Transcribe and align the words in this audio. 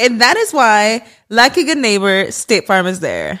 And 0.00 0.20
that 0.22 0.38
is 0.38 0.52
why, 0.52 1.06
like 1.28 1.58
a 1.58 1.64
good 1.64 1.76
neighbor, 1.76 2.30
State 2.32 2.66
Farm 2.66 2.86
is 2.86 3.00
there. 3.00 3.40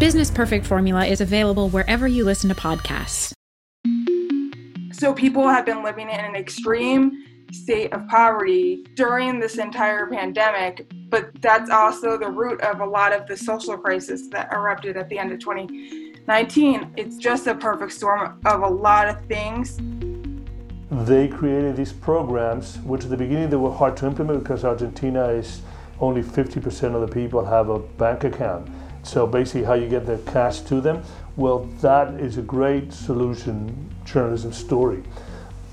Business 0.00 0.28
Perfect 0.28 0.66
Formula 0.66 1.06
is 1.06 1.20
available 1.20 1.68
wherever 1.68 2.08
you 2.08 2.24
listen 2.24 2.48
to 2.48 2.54
podcasts. 2.56 3.32
So 4.92 5.14
people 5.14 5.48
have 5.48 5.64
been 5.64 5.84
living 5.84 6.10
in 6.10 6.18
an 6.18 6.34
extreme 6.34 7.12
state 7.52 7.92
of 7.92 8.08
poverty 8.08 8.84
during 8.96 9.38
this 9.38 9.56
entire 9.58 10.08
pandemic, 10.08 10.90
but 11.10 11.30
that's 11.40 11.70
also 11.70 12.18
the 12.18 12.28
root 12.28 12.60
of 12.62 12.80
a 12.80 12.84
lot 12.84 13.12
of 13.12 13.28
the 13.28 13.36
social 13.36 13.78
crisis 13.78 14.26
that 14.30 14.52
erupted 14.52 14.96
at 14.96 15.08
the 15.08 15.16
end 15.16 15.30
of 15.30 15.38
2019. 15.38 16.92
It's 16.96 17.16
just 17.16 17.46
a 17.46 17.54
perfect 17.54 17.92
storm 17.92 18.40
of 18.44 18.62
a 18.62 18.68
lot 18.68 19.06
of 19.06 19.24
things. 19.26 19.78
They 21.06 21.28
created 21.28 21.76
these 21.76 21.92
programs, 21.92 22.78
which 22.78 23.04
at 23.04 23.10
the 23.10 23.16
beginning 23.16 23.48
they 23.48 23.56
were 23.56 23.72
hard 23.72 23.96
to 23.98 24.06
implement 24.06 24.42
because 24.42 24.64
Argentina 24.64 25.28
is 25.28 25.62
only 26.00 26.22
50% 26.22 26.94
of 26.96 27.00
the 27.00 27.08
people 27.08 27.44
have 27.44 27.68
a 27.68 27.78
bank 27.78 28.24
account. 28.24 28.68
So 29.04 29.26
basically, 29.26 29.64
how 29.64 29.74
you 29.74 29.88
get 29.88 30.06
the 30.06 30.18
cash 30.32 30.60
to 30.60 30.80
them. 30.80 31.02
Well, 31.36 31.66
that 31.80 32.14
is 32.14 32.38
a 32.38 32.42
great 32.42 32.92
solution 32.92 33.94
journalism 34.04 34.52
story. 34.52 35.02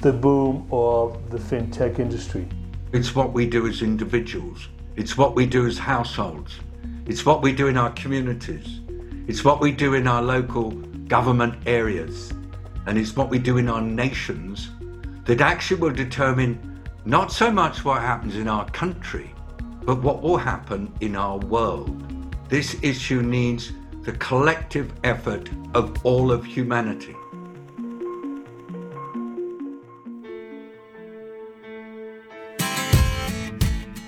The 0.01 0.11
boom 0.11 0.67
of 0.71 1.29
the 1.31 1.37
fintech 1.37 1.97
industry. 1.97 2.47
It's 2.91 3.15
what 3.15 3.31
we 3.31 3.45
do 3.47 3.67
as 3.67 3.81
individuals. 3.81 4.67
It's 4.97 5.17
what 5.17 5.33
we 5.33 5.45
do 5.45 5.65
as 5.65 5.77
households. 5.77 6.59
It's 7.05 7.25
what 7.25 7.41
we 7.41 7.53
do 7.53 7.67
in 7.67 7.77
our 7.77 7.91
communities. 7.91 8.81
It's 9.27 9.45
what 9.45 9.61
we 9.61 9.71
do 9.71 9.93
in 9.93 10.07
our 10.07 10.21
local 10.21 10.71
government 11.07 11.55
areas. 11.65 12.33
And 12.85 12.97
it's 12.97 13.15
what 13.15 13.29
we 13.29 13.39
do 13.39 13.57
in 13.57 13.69
our 13.69 13.81
nations 13.81 14.71
that 15.23 15.39
actually 15.39 15.79
will 15.79 15.91
determine 15.91 16.81
not 17.05 17.31
so 17.31 17.49
much 17.49 17.85
what 17.85 18.01
happens 18.01 18.35
in 18.35 18.49
our 18.49 18.69
country, 18.71 19.33
but 19.83 20.01
what 20.01 20.21
will 20.21 20.37
happen 20.37 20.91
in 20.99 21.15
our 21.15 21.37
world. 21.37 22.10
This 22.51 22.75
issue 22.81 23.21
needs 23.21 23.71
the 24.01 24.11
collective 24.11 24.91
effort 25.05 25.49
of 25.73 26.05
all 26.05 26.33
of 26.33 26.43
humanity. 26.43 27.15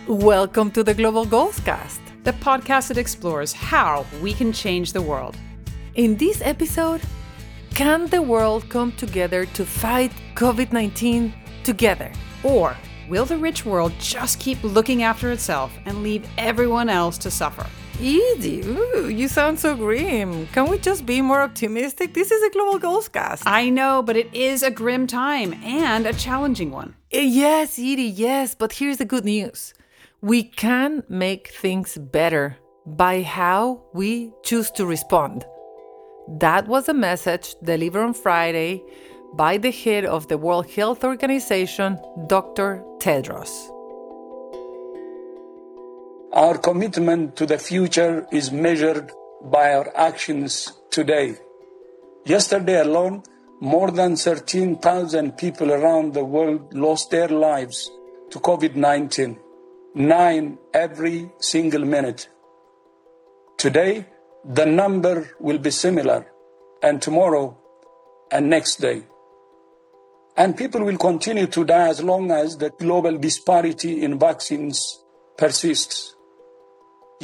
Welcome 0.09 0.71
to 0.71 0.83
the 0.83 0.93
Global 0.93 1.23
Goals 1.23 1.57
Cast, 1.61 2.01
the 2.25 2.33
podcast 2.33 2.89
that 2.89 2.97
explores 2.97 3.53
how 3.53 4.05
we 4.21 4.33
can 4.33 4.51
change 4.51 4.91
the 4.91 5.01
world. 5.01 5.37
In 5.95 6.17
this 6.17 6.41
episode, 6.41 6.99
can 7.73 8.07
the 8.07 8.21
world 8.21 8.67
come 8.67 8.91
together 8.91 9.45
to 9.45 9.65
fight 9.65 10.11
COVID 10.35 10.73
19 10.73 11.33
together? 11.63 12.11
Or 12.43 12.75
will 13.07 13.23
the 13.23 13.37
rich 13.37 13.65
world 13.65 13.93
just 13.99 14.41
keep 14.41 14.61
looking 14.65 15.01
after 15.01 15.31
itself 15.31 15.71
and 15.85 16.03
leave 16.03 16.27
everyone 16.37 16.89
else 16.89 17.17
to 17.19 17.31
suffer? 17.31 17.65
Easy. 17.99 18.61
Ooh, 18.61 19.07
you 19.07 19.27
sound 19.27 19.59
so 19.59 19.75
grim. 19.75 20.47
Can 20.47 20.69
we 20.69 20.77
just 20.77 21.05
be 21.05 21.21
more 21.21 21.41
optimistic? 21.41 22.13
This 22.13 22.31
is 22.31 22.41
a 22.43 22.49
Global 22.49 22.79
Goals 22.79 23.07
Cast. 23.07 23.43
I 23.45 23.69
know, 23.69 24.01
but 24.01 24.17
it 24.17 24.33
is 24.33 24.63
a 24.63 24.71
grim 24.71 25.07
time 25.07 25.53
and 25.63 26.05
a 26.05 26.13
challenging 26.13 26.71
one. 26.71 26.95
Uh, 27.13 27.19
yes, 27.19 27.77
Edie, 27.77 28.03
yes. 28.03 28.55
But 28.55 28.73
here's 28.73 28.97
the 28.97 29.05
good 29.05 29.25
news 29.25 29.73
we 30.21 30.43
can 30.43 31.03
make 31.09 31.49
things 31.49 31.97
better 31.97 32.57
by 32.85 33.21
how 33.21 33.83
we 33.93 34.31
choose 34.43 34.71
to 34.71 34.85
respond. 34.85 35.45
That 36.39 36.67
was 36.67 36.87
a 36.87 36.93
message 36.93 37.55
delivered 37.63 38.03
on 38.03 38.13
Friday 38.13 38.81
by 39.33 39.57
the 39.57 39.71
head 39.71 40.05
of 40.05 40.27
the 40.27 40.37
World 40.37 40.69
Health 40.69 41.03
Organization, 41.03 41.99
Dr. 42.27 42.83
Tedros. 42.99 43.72
Our 46.33 46.57
commitment 46.57 47.35
to 47.37 47.45
the 47.45 47.57
future 47.57 48.27
is 48.31 48.51
measured 48.51 49.11
by 49.43 49.73
our 49.73 49.95
actions 49.95 50.73
today. 50.89 51.35
Yesterday 52.25 52.81
alone, 52.81 53.23
more 53.61 53.91
than 53.91 54.15
13,000 54.15 55.37
people 55.37 55.71
around 55.71 56.13
the 56.13 56.25
world 56.25 56.73
lost 56.73 57.11
their 57.11 57.27
lives 57.29 57.89
to 58.31 58.39
COVID 58.39 58.75
19 58.75 59.39
nine 59.95 60.57
every 60.73 61.29
single 61.39 61.85
minute. 61.85 62.27
Today, 63.57 64.05
the 64.43 64.65
number 64.65 65.29
will 65.39 65.59
be 65.59 65.71
similar, 65.71 66.25
and 66.81 67.01
tomorrow, 67.01 67.57
and 68.31 68.49
next 68.49 68.77
day. 68.77 69.03
And 70.35 70.57
people 70.57 70.83
will 70.83 70.97
continue 70.97 71.45
to 71.47 71.63
die 71.63 71.89
as 71.89 72.03
long 72.03 72.31
as 72.31 72.57
the 72.57 72.71
global 72.71 73.17
disparity 73.17 74.01
in 74.01 74.17
vaccines 74.17 75.03
persists. 75.37 76.15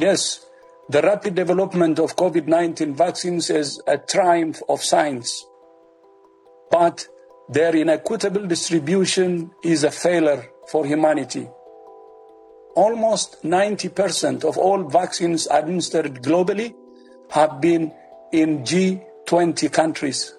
Yes, 0.00 0.44
the 0.88 1.02
rapid 1.02 1.34
development 1.36 1.98
of 1.98 2.16
COVID 2.16 2.46
19 2.46 2.94
vaccines 2.94 3.50
is 3.50 3.80
a 3.86 3.98
triumph 3.98 4.60
of 4.68 4.82
science. 4.82 5.46
But 6.70 7.06
their 7.48 7.76
inequitable 7.76 8.46
distribution 8.46 9.52
is 9.62 9.84
a 9.84 9.90
failure 9.90 10.48
for 10.68 10.86
humanity 10.86 11.48
almost 12.74 13.42
90% 13.42 14.44
of 14.44 14.56
all 14.56 14.84
vaccines 14.84 15.46
administered 15.50 16.22
globally 16.22 16.74
have 17.30 17.60
been 17.60 17.92
in 18.32 18.64
G20 18.64 19.72
countries. 19.72 20.34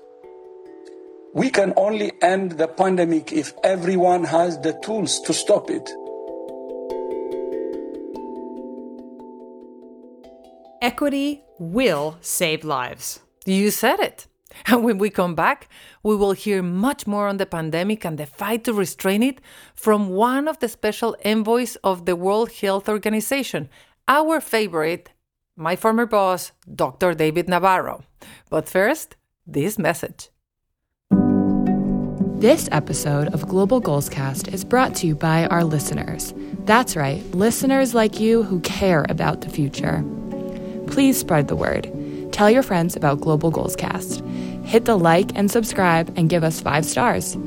We 1.34 1.50
can 1.50 1.74
only 1.78 2.12
end 2.22 2.54
the 2.54 2.68
pandemic 2.68 3.32
if 3.32 3.54
everyone 3.64 4.26
has 4.26 4.60
the 4.60 4.74
tools 4.84 5.22
to 5.22 5.34
stop 5.34 5.70
it. 5.70 5.90
Equity 10.82 11.44
will 11.60 12.18
save 12.22 12.64
lives. 12.64 13.20
You 13.46 13.70
said 13.70 14.00
it. 14.00 14.28
And 14.66 14.84
when 14.84 14.98
we 14.98 15.10
come 15.10 15.36
back, 15.36 15.70
we 16.04 16.16
will 16.16 16.34
hear 16.34 16.62
much 16.62 17.08
more 17.08 17.28
on 17.28 17.38
the 17.38 17.46
pandemic 17.46 18.04
and 18.04 18.18
the 18.18 18.26
fight 18.26 18.64
to 18.66 18.74
restrain 18.74 19.24
it 19.24 19.40
from 19.76 20.10
one 20.10 20.48
of 20.48 20.58
the 20.60 20.68
special 20.68 21.16
envoys 21.24 21.78
of 21.84 22.06
the 22.06 22.16
World 22.16 22.52
Health 22.52 22.90
Organization, 22.90 23.70
our 24.08 24.42
favorite, 24.42 25.12
my 25.56 25.76
former 25.76 26.06
boss, 26.06 26.52
Dr. 26.68 27.14
David 27.14 27.48
Nabarro. 27.48 28.04
But 28.50 28.68
first, 28.68 29.16
this 29.48 29.78
message. 29.78 30.30
This 32.42 32.68
episode 32.72 33.28
of 33.34 33.48
Global 33.48 33.80
Goals 33.80 34.10
Cast 34.10 34.48
is 34.48 34.66
brought 34.66 34.96
to 34.96 35.08
you 35.08 35.16
by 35.16 35.46
our 35.48 35.64
listeners. 35.64 36.34
That's 36.66 36.96
right, 36.96 37.24
listeners 37.34 37.94
like 37.94 38.20
you 38.20 38.44
who 38.44 38.60
care 38.62 39.06
about 39.08 39.42
the 39.42 39.50
future. 39.50 40.04
Please 40.92 41.18
spread 41.18 41.48
the 41.48 41.56
word. 41.56 41.90
Tell 42.34 42.50
your 42.50 42.64
friends 42.64 42.98
about 42.98 43.22
Global 43.22 43.50
Goals 43.50 43.78
Cast. 43.78 44.22
Hit 44.66 44.84
the 44.84 44.98
like 44.98 45.32
and 45.36 45.50
subscribe 45.50 46.14
and 46.18 46.30
give 46.30 46.44
us 46.44 46.60
five 46.60 46.86
stars. 46.86 47.38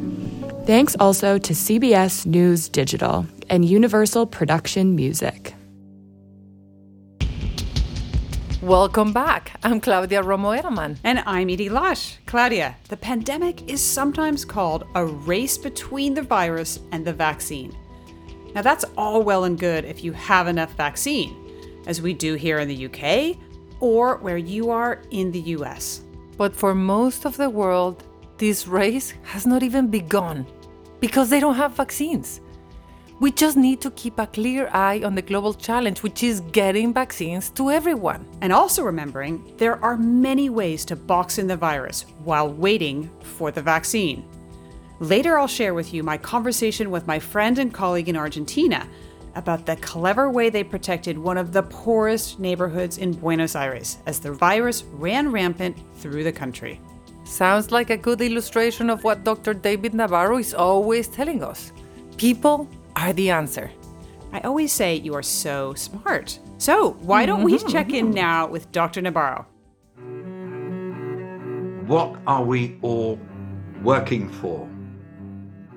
Thanks 0.65 0.97
also 0.99 1.37
to 1.37 1.53
CBS 1.53 2.25
News 2.25 2.71
Digital 2.71 3.27
and 3.51 3.67
Universal 3.67 4.29
Production 4.29 4.97
Music. 4.97 5.55
Welcome 8.63 9.13
back. 9.13 9.61
I'm 9.63 9.79
Claudia 9.79 10.23
Romo 10.23 10.59
Edelman. 10.59 10.97
And 11.05 11.23
I'm 11.27 11.51
Edie 11.51 11.69
Lush. 11.69 12.17
Claudia, 12.25 12.77
the 12.89 12.97
pandemic 12.97 13.71
is 13.71 13.83
sometimes 13.83 14.47
called 14.47 14.85
a 14.95 15.05
race 15.05 15.59
between 15.59 16.15
the 16.15 16.23
virus 16.23 16.81
and 16.93 17.07
the 17.07 17.13
vaccine. 17.13 17.77
Now, 18.55 18.63
that's 18.63 18.87
all 18.97 19.23
well 19.23 19.45
and 19.45 19.59
good 19.59 19.85
if 19.85 20.03
you 20.03 20.13
have 20.13 20.49
enough 20.49 20.73
vaccine, 20.77 21.44
as 21.87 22.01
we 22.01 22.13
do 22.13 22.35
here 22.35 22.59
in 22.59 22.69
the 22.69 22.87
UK 22.87 23.37
or 23.81 24.17
where 24.19 24.39
you 24.39 24.71
are 24.71 25.03
in 25.11 25.31
the 25.31 25.41
US. 25.57 26.03
But 26.37 26.55
for 26.55 26.75
most 26.75 27.25
of 27.25 27.37
the 27.37 27.51
world, 27.51 28.03
this 28.39 28.67
race 28.67 29.15
has 29.23 29.47
not 29.47 29.63
even 29.63 29.89
begun 29.89 30.47
because 31.01 31.31
they 31.31 31.41
don't 31.41 31.55
have 31.55 31.73
vaccines. 31.75 32.41
We 33.21 33.31
just 33.31 33.57
need 33.57 33.81
to 33.83 33.91
keep 33.93 34.19
a 34.19 34.27
clear 34.27 34.69
eye 34.73 35.03
on 35.05 35.15
the 35.15 35.23
global 35.23 35.55
challenge, 35.55 36.03
which 36.03 36.25
is 36.25 36.41
getting 36.41 36.93
vaccines 36.93 37.49
to 37.51 37.71
everyone. 37.71 38.27
And 38.41 38.53
also 38.53 38.83
remembering 38.83 39.55
there 39.57 39.83
are 39.85 39.97
many 39.97 40.51
ways 40.51 40.85
to 40.87 40.97
box 40.97 41.39
in 41.39 41.47
the 41.47 41.57
virus 41.57 42.07
while 42.25 42.53
waiting 42.53 43.09
for 43.21 43.53
the 43.53 43.63
vaccine. 43.63 44.25
Later, 44.99 45.39
I'll 45.39 45.47
share 45.47 45.75
with 45.75 45.95
you 45.95 46.03
my 46.03 46.19
conversation 46.19 46.91
with 46.91 47.07
my 47.07 47.19
friend 47.19 47.59
and 47.59 47.73
colleague 47.73 48.09
in 48.09 48.17
Argentina 48.17 48.89
about 49.37 49.67
the 49.67 49.77
clever 49.77 50.31
way 50.31 50.51
they 50.51 50.65
protected 50.65 51.19
one 51.19 51.39
of 51.39 51.53
the 51.53 51.63
poorest 51.63 52.39
neighborhoods 52.39 52.99
in 52.99 53.13
Buenos 53.13 53.55
Aires 53.55 53.99
as 54.07 54.21
the 54.21 54.33
virus 54.33 54.85
ran 54.93 55.31
rampant 55.31 55.77
through 55.97 56.25
the 56.25 56.33
country. 56.33 56.81
Sounds 57.25 57.73
like 57.73 57.91
a 57.91 57.97
good 57.97 58.21
illustration 58.21 58.91
of 58.91 59.03
what 59.03 59.25
Dr. 59.25 59.55
David 59.55 59.93
Nabarro 59.93 60.39
is 60.39 60.55
always 60.55 61.09
telling 61.09 61.43
us. 61.43 61.73
People 62.17 62.69
are 62.97 63.13
the 63.13 63.31
answer. 63.31 63.71
I 64.33 64.41
always 64.41 64.73
say 64.73 64.97
you 64.97 65.15
are 65.15 65.23
so 65.23 65.75
smart. 65.75 66.39
So, 66.59 66.93
why 67.01 67.25
don't 67.25 67.43
we 67.43 67.55
mm-hmm. 67.55 67.69
check 67.69 67.93
in 67.93 68.11
now 68.11 68.47
with 68.47 68.71
Dr. 68.73 69.01
Nabarro? 69.01 69.47
What 71.87 72.17
are 72.27 72.43
we 72.45 72.79
all 72.83 73.19
working 73.83 74.29
for? 74.29 74.69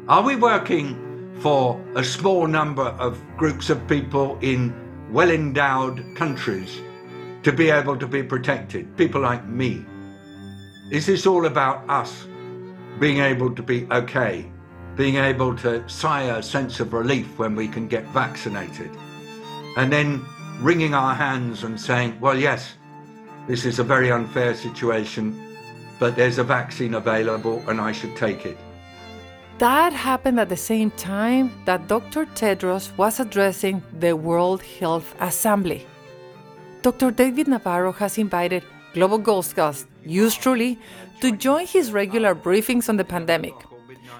Are 0.07 0.23
we 0.23 0.35
working 0.35 1.06
for 1.39 1.79
a 1.95 2.03
small 2.03 2.47
number 2.47 2.87
of 2.99 3.21
groups 3.37 3.69
of 3.69 3.87
people 3.87 4.37
in 4.41 4.73
well 5.11 5.29
endowed 5.29 6.03
countries 6.15 6.81
to 7.43 7.51
be 7.51 7.69
able 7.69 7.97
to 7.97 8.07
be 8.07 8.23
protected? 8.23 8.95
People 8.97 9.21
like 9.21 9.45
me. 9.45 9.85
Is 10.91 11.05
this 11.05 11.27
all 11.27 11.45
about 11.45 11.87
us 11.89 12.27
being 12.99 13.19
able 13.19 13.53
to 13.53 13.61
be 13.61 13.87
okay? 13.91 14.49
Being 14.95 15.17
able 15.17 15.55
to 15.57 15.87
sigh 15.87 16.23
a 16.23 16.41
sense 16.41 16.79
of 16.79 16.93
relief 16.93 17.37
when 17.37 17.55
we 17.55 17.67
can 17.67 17.87
get 17.87 18.05
vaccinated? 18.07 18.89
And 19.77 19.93
then 19.93 20.25
wringing 20.59 20.93
our 20.93 21.13
hands 21.13 21.63
and 21.63 21.79
saying, 21.79 22.19
well, 22.19 22.37
yes, 22.37 22.73
this 23.47 23.63
is 23.63 23.79
a 23.79 23.83
very 23.83 24.11
unfair 24.11 24.55
situation, 24.55 25.55
but 25.99 26.15
there's 26.15 26.39
a 26.39 26.43
vaccine 26.43 26.95
available 26.95 27.63
and 27.67 27.79
I 27.79 27.91
should 27.91 28.15
take 28.15 28.45
it. 28.45 28.57
That 29.59 29.91
happened 29.91 30.39
at 30.39 30.49
the 30.49 30.57
same 30.57 30.91
time 30.91 31.49
that 31.65 31.87
Dr. 31.87 32.27
Tedros 32.27 32.95
was 32.95 33.19
addressing 33.19 33.81
the 33.99 34.15
World 34.15 34.61
Health 34.61 35.15
Assembly. 35.19 35.87
Dr. 36.83 37.09
David 37.09 37.47
Nabarro 37.47 37.95
has 37.95 38.19
invited 38.19 38.63
Global 38.93 39.17
Goals 39.17 39.53
Cast, 39.53 39.87
yours 40.05 40.35
truly, 40.35 40.77
to 41.21 41.31
join 41.31 41.65
his 41.65 41.91
regular 41.91 42.35
briefings 42.35 42.87
on 42.87 42.97
the 42.97 43.03
pandemic. 43.03 43.55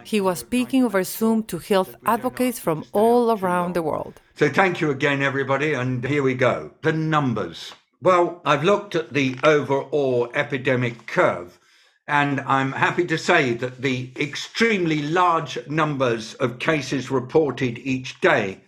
He 0.04 0.20
was 0.20 0.40
speaking 0.40 0.84
over 0.84 1.04
Zoom 1.04 1.44
to 1.44 1.60
health 1.60 1.96
advocates 2.08 2.58
from 2.58 2.84
all 2.92 3.38
around 3.38 3.76
the 3.76 3.84
world. 3.84 4.20
So, 4.38 4.50
thank 4.50 4.82
you 4.82 4.90
again, 4.90 5.22
everybody, 5.22 5.74
and 5.74 6.04
here 6.04 6.24
we 6.24 6.34
go. 6.34 6.72
The 6.82 6.94
numbers. 6.94 7.74
Well, 8.02 8.42
I've 8.44 8.64
looked 8.64 8.96
at 8.96 9.14
the 9.14 9.38
overall 9.44 10.32
epidemic 10.34 11.06
curve 11.06 11.60
and 12.08 12.40
I'm 12.42 12.72
happy 12.72 13.06
to 13.08 13.18
say 13.18 13.54
that 13.56 13.82
the 13.82 14.14
extremely 14.18 15.02
large 15.02 15.58
numbers 15.68 16.36
of 16.36 16.60
cases 16.60 17.12
reported 17.12 17.80
each 17.80 18.22
day, 18.22 18.62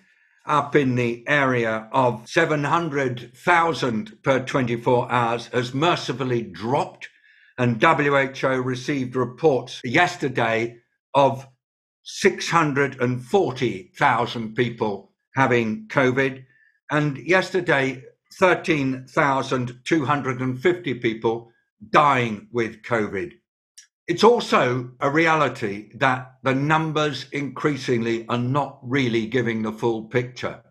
up 0.46 0.76
in 0.76 0.96
the 0.96 1.24
area 1.26 1.88
of 1.94 2.28
700,000 2.28 4.22
per 4.24 4.42
24 4.42 5.10
hours, 5.10 5.48
has 5.48 5.74
mercifully 5.74 6.42
dropped. 6.42 7.08
And 7.58 7.82
WHO 7.82 8.62
received 8.62 9.16
reports 9.16 9.80
yesterday 9.86 10.76
of 11.14 11.48
640,000 12.04 14.56
people 14.56 15.14
having 15.36 15.88
COVID. 15.88 16.44
And 16.92 17.18
yesterday, 17.18 18.04
13,250 18.40 20.94
people 20.96 21.52
dying 21.90 22.48
with 22.52 22.82
COVID. 22.84 23.34
It's 24.08 24.24
also 24.24 24.92
a 25.00 25.10
reality 25.10 25.92
that 25.96 26.34
the 26.44 26.56
numbers 26.56 27.28
increasingly 27.32 28.28
are 28.28 28.40
not 28.40 28.80
really 28.82 29.28
giving 29.28 29.62
the 29.62 29.72
full 29.72 30.06
picture. 30.06 30.64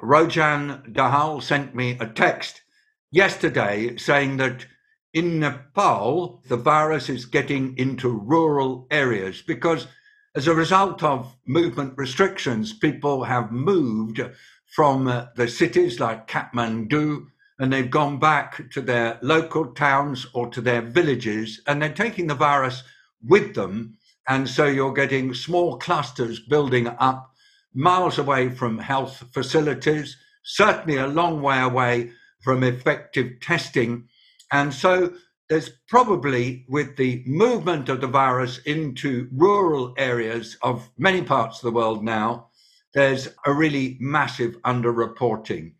Rojan 0.00 0.92
Dahal 0.92 1.42
sent 1.42 1.74
me 1.74 1.96
a 1.98 2.06
text 2.06 2.62
yesterday 3.10 3.96
saying 3.96 4.36
that 4.36 4.66
in 5.12 5.40
Nepal, 5.40 6.42
the 6.46 6.56
virus 6.56 7.08
is 7.08 7.24
getting 7.24 7.76
into 7.78 8.10
rural 8.10 8.86
areas 8.90 9.42
because 9.42 9.86
as 10.34 10.46
a 10.46 10.54
result 10.54 11.02
of 11.02 11.34
movement 11.46 11.94
restrictions, 11.96 12.74
people 12.74 13.24
have 13.24 13.50
moved 13.50 14.20
from 14.66 15.26
the 15.34 15.48
cities 15.48 15.98
like 15.98 16.28
Kathmandu 16.28 17.26
and 17.58 17.72
they've 17.72 17.90
gone 17.90 18.18
back 18.18 18.70
to 18.70 18.80
their 18.80 19.18
local 19.22 19.66
towns 19.72 20.26
or 20.34 20.48
to 20.48 20.60
their 20.60 20.82
villages 20.82 21.60
and 21.66 21.80
they're 21.80 21.92
taking 21.92 22.26
the 22.26 22.34
virus 22.34 22.82
with 23.22 23.54
them. 23.54 23.96
And 24.28 24.48
so 24.48 24.66
you're 24.66 24.92
getting 24.92 25.32
small 25.34 25.78
clusters 25.78 26.40
building 26.40 26.88
up 26.88 27.32
miles 27.74 28.18
away 28.18 28.50
from 28.50 28.78
health 28.78 29.24
facilities, 29.32 30.16
certainly 30.42 30.96
a 30.96 31.06
long 31.06 31.42
way 31.42 31.60
away 31.60 32.12
from 32.42 32.62
effective 32.62 33.40
testing. 33.40 34.08
And 34.52 34.72
so 34.72 35.14
there's 35.48 35.70
probably, 35.88 36.64
with 36.68 36.96
the 36.96 37.22
movement 37.26 37.88
of 37.88 38.00
the 38.00 38.06
virus 38.06 38.58
into 38.58 39.28
rural 39.32 39.94
areas 39.96 40.56
of 40.62 40.90
many 40.98 41.22
parts 41.22 41.58
of 41.58 41.62
the 41.62 41.76
world 41.76 42.04
now, 42.04 42.48
there's 42.94 43.28
a 43.44 43.52
really 43.52 43.96
massive 44.00 44.60
underreporting. 44.62 45.72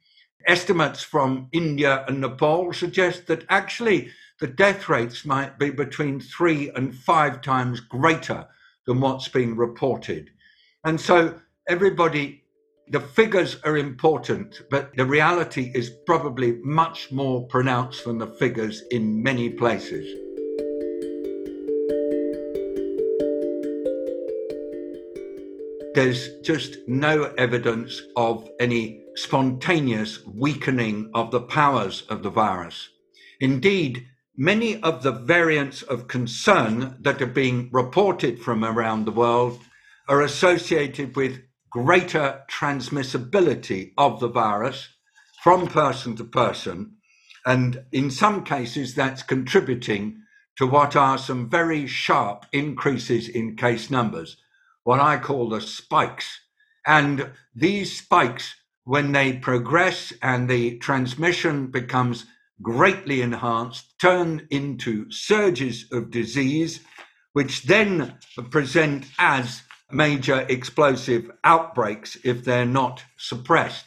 Estimates 0.47 1.03
from 1.03 1.49
India 1.53 2.05
and 2.07 2.21
Nepal 2.21 2.73
suggest 2.73 3.27
that 3.27 3.45
actually 3.49 4.11
the 4.39 4.47
death 4.47 4.89
rates 4.89 5.25
might 5.25 5.59
be 5.59 5.71
between 5.71 6.21
three 6.21 6.71
and 6.71 6.95
five 6.95 7.41
times 7.41 7.81
greater 7.81 8.47
than 8.87 9.01
what's 9.01 9.29
been 9.29 9.57
reported. 9.57 10.31
And 10.85 11.01
so 11.01 11.41
everybody, 11.69 12.45
the 12.89 13.01
figures 13.01 13.57
are 13.65 13.77
important, 13.77 14.63
but 14.71 14.95
the 14.97 15.05
reality 15.05 15.73
is 15.75 15.91
probably 16.07 16.61
much 16.63 17.11
more 17.11 17.47
pronounced 17.49 18.05
than 18.05 18.19
the 18.19 18.27
figures 18.27 18.83
in 18.93 19.23
many 19.23 19.51
places. 19.51 20.26
There's 25.97 26.29
just 26.43 26.77
no 26.87 27.33
evidence 27.39 28.03
of 28.17 28.51
any 28.61 29.03
spontaneous 29.15 30.23
weakening 30.27 31.11
of 31.15 31.31
the 31.31 31.41
powers 31.41 32.03
of 32.11 32.23
the 32.23 32.29
virus. 32.29 32.91
Indeed, 33.41 34.07
many 34.37 34.79
of 34.83 35.03
the 35.03 35.13
variants 35.13 35.81
of 35.81 36.07
concern 36.07 36.99
that 37.01 37.23
are 37.23 37.27
being 37.43 37.71
reported 37.73 38.39
from 38.39 38.63
around 38.63 39.07
the 39.07 39.11
world 39.11 39.59
are 40.07 40.21
associated 40.21 41.17
with 41.17 41.41
greater 41.71 42.43
transmissibility 42.51 43.93
of 43.97 44.21
the 44.21 44.29
virus 44.29 44.91
from 45.43 45.67
person 45.67 46.15
to 46.17 46.25
person. 46.25 46.97
And 47.47 47.85
in 47.91 48.11
some 48.11 48.45
cases, 48.45 48.95
that's 48.95 49.23
contributing 49.23 50.21
to 50.59 50.67
what 50.67 50.95
are 50.95 51.17
some 51.17 51.49
very 51.49 51.87
sharp 51.87 52.45
increases 52.53 53.31
in 53.31 53.57
case 53.57 53.91
numbers, 53.91 54.37
what 54.87 55.01
I 55.01 55.19
call 55.19 55.49
the 55.49 55.61
spikes. 55.61 56.39
And 56.87 57.33
these 57.57 57.99
spikes, 57.99 58.55
when 58.85 59.11
they 59.11 59.33
progress 59.33 60.13
and 60.23 60.49
the 60.49 60.79
transmission 60.79 61.67
becomes 61.73 62.25
greatly 62.63 63.21
enhanced, 63.21 63.99
turn 64.01 64.47
into 64.49 65.11
surges 65.11 65.87
of 65.91 66.13
disease, 66.13 66.85
which 67.33 67.65
then 67.65 68.17
present 68.53 69.07
as 69.19 69.63
major 69.91 70.47
explosive 70.49 71.33
outbreaks 71.43 72.17
if 72.23 72.45
they're 72.45 72.65
not 72.65 73.03
suppressed. 73.19 73.87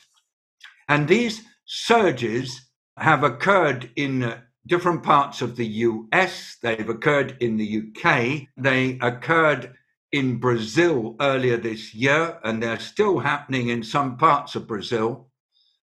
And 0.89 1.07
these 1.07 1.43
surges 1.63 2.59
have 2.97 3.23
occurred 3.23 3.89
in 3.95 4.33
different 4.67 5.03
parts 5.03 5.41
of 5.41 5.55
the 5.55 5.65
US, 5.65 6.57
they've 6.61 6.89
occurred 6.89 7.37
in 7.39 7.55
the 7.55 7.83
UK, 7.83 8.49
they 8.57 8.99
occurred 9.01 9.77
in 10.11 10.39
Brazil 10.39 11.15
earlier 11.19 11.57
this 11.57 11.93
year, 11.93 12.39
and 12.43 12.61
they're 12.61 12.79
still 12.79 13.19
happening 13.19 13.69
in 13.69 13.83
some 13.83 14.17
parts 14.17 14.55
of 14.55 14.67
Brazil. 14.67 15.29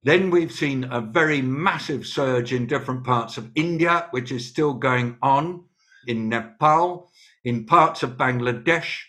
Then 0.03 0.31
we've 0.31 0.53
seen 0.53 0.85
a 0.85 1.01
very 1.01 1.43
massive 1.43 2.07
surge 2.07 2.53
in 2.53 2.67
different 2.67 3.05
parts 3.05 3.37
of 3.39 3.51
India, 3.55 4.09
which 4.11 4.33
is 4.33 4.47
still 4.47 4.75
going 4.75 5.17
on, 5.23 5.65
in 6.07 6.29
Nepal, 6.29 7.11
in 7.45 7.65
parts 7.67 8.03
of 8.03 8.19
Bangladesh, 8.19 9.01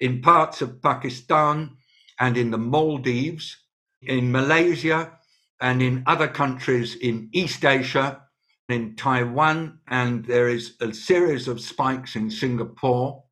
in 0.00 0.20
parts 0.20 0.62
of 0.62 0.82
Pakistan, 0.82 1.76
and 2.18 2.36
in 2.36 2.50
the 2.50 2.58
Maldives, 2.58 3.56
in 4.02 4.32
Malaysia, 4.32 5.12
and 5.60 5.80
in 5.80 6.02
other 6.06 6.28
countries 6.28 6.96
in 6.96 7.28
East 7.32 7.64
Asia, 7.64 8.22
in 8.68 8.96
Taiwan, 8.96 9.78
and 9.88 10.24
there 10.24 10.48
is 10.48 10.76
a 10.80 10.92
series 10.92 11.46
of 11.46 11.60
spikes 11.60 12.16
in 12.16 12.30
Singapore. 12.30 13.22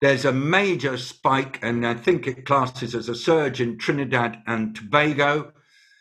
There's 0.00 0.24
a 0.24 0.32
major 0.32 0.98
spike, 0.98 1.58
and 1.62 1.86
I 1.86 1.94
think 1.94 2.26
it 2.26 2.44
classes 2.44 2.94
as 2.94 3.08
a 3.08 3.14
surge 3.14 3.60
in 3.60 3.78
Trinidad 3.78 4.42
and 4.46 4.74
Tobago 4.74 5.52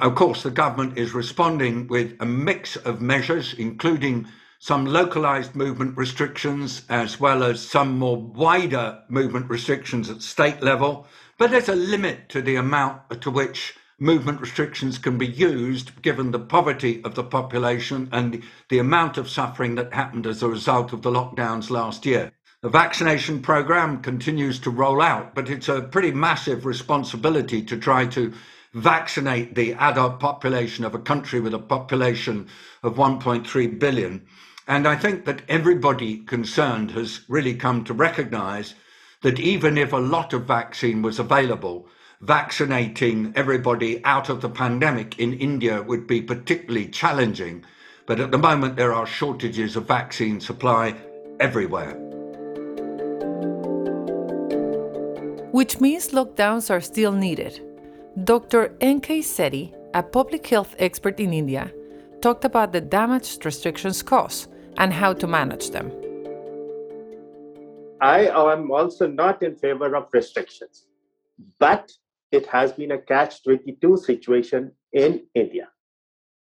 Of 0.00 0.14
course, 0.14 0.44
the 0.44 0.52
government 0.52 0.96
is 0.96 1.12
responding 1.12 1.88
with 1.88 2.14
a 2.20 2.24
mix 2.24 2.76
of 2.76 3.00
measures, 3.00 3.52
including 3.52 4.28
some 4.60 4.86
localized 4.86 5.56
movement 5.56 5.96
restrictions, 5.96 6.82
as 6.88 7.18
well 7.18 7.42
as 7.42 7.60
some 7.60 7.98
more 7.98 8.16
wider 8.16 9.02
movement 9.08 9.50
restrictions 9.50 10.08
at 10.08 10.22
state 10.22 10.62
level. 10.62 11.08
But 11.36 11.50
there's 11.50 11.68
a 11.68 11.74
limit 11.74 12.28
to 12.28 12.40
the 12.40 12.54
amount 12.54 13.20
to 13.22 13.30
which 13.30 13.74
movement 13.98 14.40
restrictions 14.40 14.98
can 14.98 15.18
be 15.18 15.26
used 15.26 16.00
given 16.00 16.30
the 16.30 16.38
poverty 16.38 17.02
of 17.02 17.16
the 17.16 17.24
population 17.24 18.08
and 18.12 18.44
the 18.68 18.78
amount 18.78 19.18
of 19.18 19.28
suffering 19.28 19.74
that 19.74 19.92
happened 19.92 20.28
as 20.28 20.44
a 20.44 20.48
result 20.48 20.92
of 20.92 21.02
the 21.02 21.10
lockdowns 21.10 21.70
last 21.70 22.06
year. 22.06 22.30
The 22.60 22.68
vaccination 22.68 23.42
program 23.42 24.00
continues 24.00 24.60
to 24.60 24.70
roll 24.70 25.02
out, 25.02 25.34
but 25.34 25.50
it's 25.50 25.68
a 25.68 25.82
pretty 25.82 26.12
massive 26.12 26.66
responsibility 26.66 27.62
to 27.62 27.76
try 27.76 28.06
to 28.06 28.32
vaccinate 28.74 29.54
the 29.54 29.74
adult 29.74 30.20
population 30.20 30.84
of 30.84 30.94
a 30.94 30.98
country 30.98 31.40
with 31.40 31.54
a 31.54 31.58
population 31.58 32.48
of 32.82 32.96
1.3 32.96 33.78
billion. 33.78 34.26
And 34.66 34.86
I 34.86 34.96
think 34.96 35.24
that 35.24 35.42
everybody 35.48 36.18
concerned 36.18 36.90
has 36.90 37.20
really 37.28 37.54
come 37.54 37.84
to 37.84 37.94
recognize 37.94 38.74
that 39.22 39.40
even 39.40 39.78
if 39.78 39.92
a 39.92 39.96
lot 39.96 40.32
of 40.32 40.44
vaccine 40.44 41.02
was 41.02 41.18
available, 41.18 41.88
vaccinating 42.20 43.32
everybody 43.34 44.04
out 44.04 44.28
of 44.28 44.40
the 44.40 44.48
pandemic 44.48 45.18
in 45.18 45.32
India 45.34 45.82
would 45.82 46.06
be 46.06 46.20
particularly 46.20 46.86
challenging. 46.86 47.64
But 48.06 48.20
at 48.20 48.30
the 48.30 48.38
moment, 48.38 48.76
there 48.76 48.92
are 48.92 49.06
shortages 49.06 49.76
of 49.76 49.86
vaccine 49.86 50.40
supply 50.40 50.94
everywhere. 51.40 51.94
Which 55.50 55.80
means 55.80 56.10
lockdowns 56.10 56.70
are 56.70 56.80
still 56.80 57.12
needed. 57.12 57.67
Dr. 58.24 58.74
N.K. 58.80 59.20
Sethi, 59.20 59.72
a 59.94 60.02
public 60.02 60.46
health 60.46 60.74
expert 60.78 61.20
in 61.20 61.32
India, 61.32 61.72
talked 62.20 62.44
about 62.44 62.72
the 62.72 62.80
damage 62.80 63.44
restrictions 63.44 64.02
cause 64.02 64.48
and 64.76 64.92
how 64.92 65.12
to 65.12 65.26
manage 65.26 65.70
them. 65.70 65.92
I 68.00 68.26
am 68.26 68.72
also 68.72 69.06
not 69.06 69.42
in 69.42 69.54
favor 69.54 69.94
of 69.94 70.08
restrictions, 70.12 70.86
but 71.60 71.92
it 72.32 72.46
has 72.46 72.72
been 72.72 72.92
a 72.92 72.98
catch 72.98 73.44
22 73.44 73.98
situation 73.98 74.72
in 74.92 75.26
India. 75.34 75.68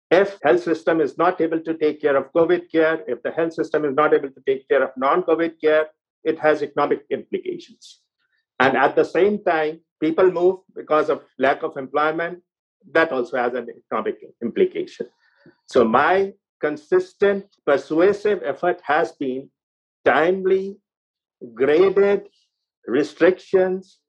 If 0.09 0.39
health 0.43 0.63
system 0.63 0.99
is 0.99 1.17
not 1.17 1.39
able 1.39 1.61
to 1.61 1.73
take 1.77 2.01
care 2.01 2.17
of 2.17 2.33
COVID 2.33 2.69
care, 2.69 3.01
if 3.07 3.23
the 3.23 3.31
health 3.31 3.53
system 3.53 3.85
is 3.85 3.95
not 3.95 4.13
able 4.13 4.29
to 4.29 4.41
take 4.45 4.67
care 4.67 4.83
of 4.83 4.91
non-COVID 4.97 5.61
care, 5.61 5.85
it 6.25 6.37
has 6.39 6.63
economic 6.63 7.05
implications. 7.11 8.01
And 8.61 8.77
at 8.77 8.95
the 8.95 9.03
same 9.03 9.43
time, 9.43 9.79
people 9.99 10.31
move 10.31 10.57
because 10.75 11.09
of 11.09 11.23
lack 11.39 11.63
of 11.63 11.77
employment. 11.77 12.39
That 12.91 13.11
also 13.11 13.37
has 13.37 13.53
an 13.53 13.67
economic 13.69 14.17
implication. 14.41 15.07
So 15.67 15.83
my 15.83 16.33
consistent, 16.59 17.45
persuasive 17.65 18.41
effort 18.43 18.79
has 18.83 19.13
been 19.13 19.49
timely, 20.05 20.77
graded 21.55 22.27
restrictions 22.87 23.99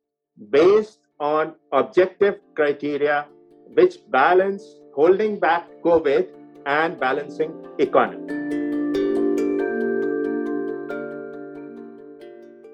based 0.50 0.98
on 1.18 1.54
objective 1.72 2.40
criteria 2.54 3.26
which 3.74 3.98
balance 4.10 4.62
holding 4.94 5.38
back 5.38 5.66
COVID 5.82 6.28
and 6.66 7.00
balancing 7.00 7.52
economy. 7.78 8.51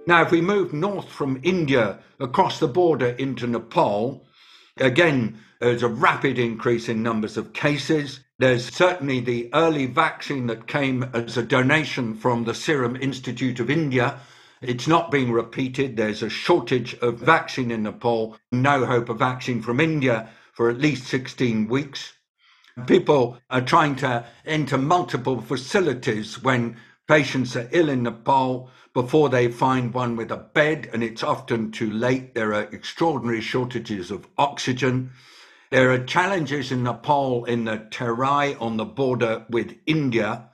Now, 0.09 0.23
if 0.23 0.31
we 0.31 0.41
move 0.41 0.73
north 0.73 1.11
from 1.11 1.39
India 1.43 1.99
across 2.19 2.61
the 2.61 2.67
border 2.67 3.09
into 3.09 3.47
Nepal, 3.47 4.27
again, 4.79 5.39
there's 5.61 5.83
a 5.83 5.89
rapid 5.89 6.39
increase 6.39 6.89
in 6.89 7.03
numbers 7.03 7.37
of 7.37 7.53
cases. 7.53 8.21
There's 8.39 8.75
certainly 8.75 9.21
the 9.21 9.51
early 9.53 9.85
vaccine 9.85 10.47
that 10.47 10.67
came 10.67 11.03
as 11.13 11.37
a 11.37 11.43
donation 11.43 12.15
from 12.15 12.45
the 12.45 12.55
Serum 12.55 12.97
Institute 12.97 13.61
of 13.61 13.69
India. 13.69 14.19
It's 14.63 14.89
not 14.89 15.11
being 15.11 15.31
repeated. 15.31 15.99
There's 15.99 16.23
a 16.23 16.31
shortage 16.31 16.95
of 17.03 17.19
vaccine 17.19 17.71
in 17.71 17.83
Nepal, 17.83 18.39
no 18.51 18.87
hope 18.87 19.11
of 19.11 19.19
vaccine 19.19 19.61
from 19.61 19.79
India 19.79 20.31
for 20.55 20.71
at 20.71 20.81
least 20.81 21.07
16 21.09 21.69
weeks. 21.69 22.15
People 22.87 23.37
are 23.51 23.61
trying 23.61 23.97
to 23.97 24.25
enter 24.47 24.79
multiple 24.79 25.43
facilities 25.43 26.43
when 26.43 26.79
Patients 27.09 27.57
are 27.57 27.67
ill 27.73 27.89
in 27.89 28.03
Nepal 28.03 28.71
before 28.99 29.29
they 29.29 29.47
find 29.47 29.95
one 29.95 30.17
with 30.17 30.33
a 30.33 30.37
bed, 30.37 30.91
and 30.93 31.05
it's 31.05 31.23
often 31.23 31.71
too 31.71 31.89
late. 31.89 32.35
There 32.35 32.53
are 32.53 32.63
extraordinary 32.73 33.41
shortages 33.41 34.11
of 34.11 34.27
oxygen. 34.37 35.13
There 35.71 35.93
are 35.93 36.03
challenges 36.03 36.73
in 36.73 36.83
Nepal 36.83 37.45
in 37.45 37.65
the 37.67 37.79
Terai 37.79 38.61
on 38.61 38.77
the 38.77 38.85
border 38.85 39.47
with 39.49 39.77
India, 39.87 40.49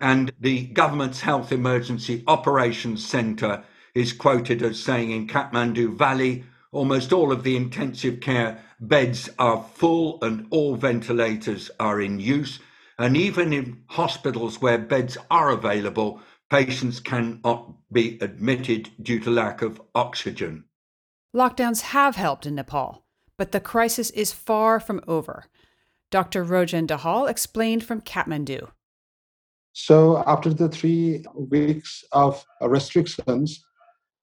and 0.00 0.32
the 0.40 0.64
government's 0.68 1.20
Health 1.20 1.52
Emergency 1.52 2.24
Operations 2.26 3.06
Centre 3.06 3.64
is 3.94 4.14
quoted 4.14 4.62
as 4.62 4.82
saying 4.82 5.10
in 5.10 5.28
Kathmandu 5.28 5.94
Valley, 5.94 6.44
almost 6.72 7.12
all 7.12 7.32
of 7.32 7.42
the 7.42 7.54
intensive 7.54 8.18
care 8.18 8.64
beds 8.80 9.28
are 9.38 9.62
full 9.74 10.18
and 10.22 10.46
all 10.48 10.76
ventilators 10.76 11.70
are 11.78 12.00
in 12.00 12.18
use. 12.18 12.60
And 12.98 13.14
even 13.14 13.52
in 13.52 13.82
hospitals 13.88 14.62
where 14.62 14.78
beds 14.78 15.18
are 15.30 15.50
available, 15.50 16.22
patients 16.50 17.00
cannot 17.00 17.74
be 17.92 18.18
admitted 18.20 18.90
due 19.02 19.20
to 19.20 19.30
lack 19.30 19.62
of 19.62 19.80
oxygen. 19.94 20.64
Lockdowns 21.34 21.80
have 21.80 22.16
helped 22.16 22.46
in 22.46 22.54
Nepal, 22.54 23.04
but 23.36 23.52
the 23.52 23.60
crisis 23.60 24.10
is 24.10 24.32
far 24.32 24.78
from 24.78 25.00
over. 25.08 25.46
Dr. 26.10 26.44
Rojan 26.44 26.86
Dahal 26.86 27.28
explained 27.28 27.84
from 27.84 28.00
Kathmandu. 28.00 28.68
So, 29.72 30.22
after 30.26 30.54
the 30.54 30.68
three 30.68 31.24
weeks 31.34 32.04
of 32.12 32.44
restrictions, 32.60 33.64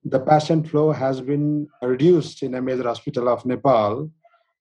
the 0.06 0.20
patient 0.20 0.70
flow 0.70 0.92
has 0.92 1.20
been 1.20 1.68
reduced 1.82 2.44
in 2.44 2.56
a 2.56 2.62
major 2.62 2.84
hospital 2.84 3.28
of 3.28 3.46
Nepal. 3.46 4.10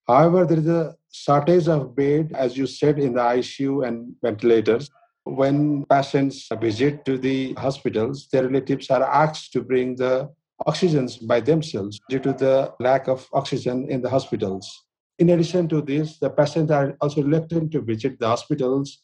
However, 0.07 0.45
there 0.45 0.59
is 0.59 0.67
a 0.67 0.97
shortage 1.11 1.69
of 1.69 1.95
bed, 1.95 2.33
as 2.35 2.57
you 2.57 2.67
said, 2.67 2.99
in 2.99 3.13
the 3.13 3.21
ICU 3.21 3.87
and 3.87 4.13
ventilators. 4.21 4.89
When 5.23 5.85
patients 5.85 6.49
visit 6.59 7.05
to 7.05 7.17
the 7.17 7.53
hospitals, 7.53 8.27
their 8.31 8.47
relatives 8.47 8.89
are 8.89 9.03
asked 9.03 9.53
to 9.53 9.61
bring 9.61 9.95
the 9.95 10.29
oxygens 10.67 11.25
by 11.25 11.39
themselves 11.39 11.99
due 12.09 12.19
to 12.19 12.33
the 12.33 12.73
lack 12.79 13.07
of 13.07 13.27
oxygen 13.33 13.89
in 13.89 14.01
the 14.01 14.09
hospitals. 14.09 14.85
In 15.19 15.29
addition 15.29 15.67
to 15.69 15.81
this, 15.81 16.17
the 16.17 16.29
patients 16.29 16.71
are 16.71 16.97
also 17.01 17.21
reluctant 17.21 17.71
to 17.71 17.81
visit 17.81 18.19
the 18.19 18.27
hospitals. 18.27 19.03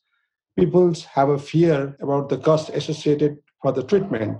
People 0.57 0.93
have 1.13 1.29
a 1.29 1.37
fear 1.37 1.95
about 2.01 2.29
the 2.29 2.37
cost 2.37 2.69
associated 2.69 3.37
for 3.61 3.71
the 3.71 3.83
treatment. 3.83 4.39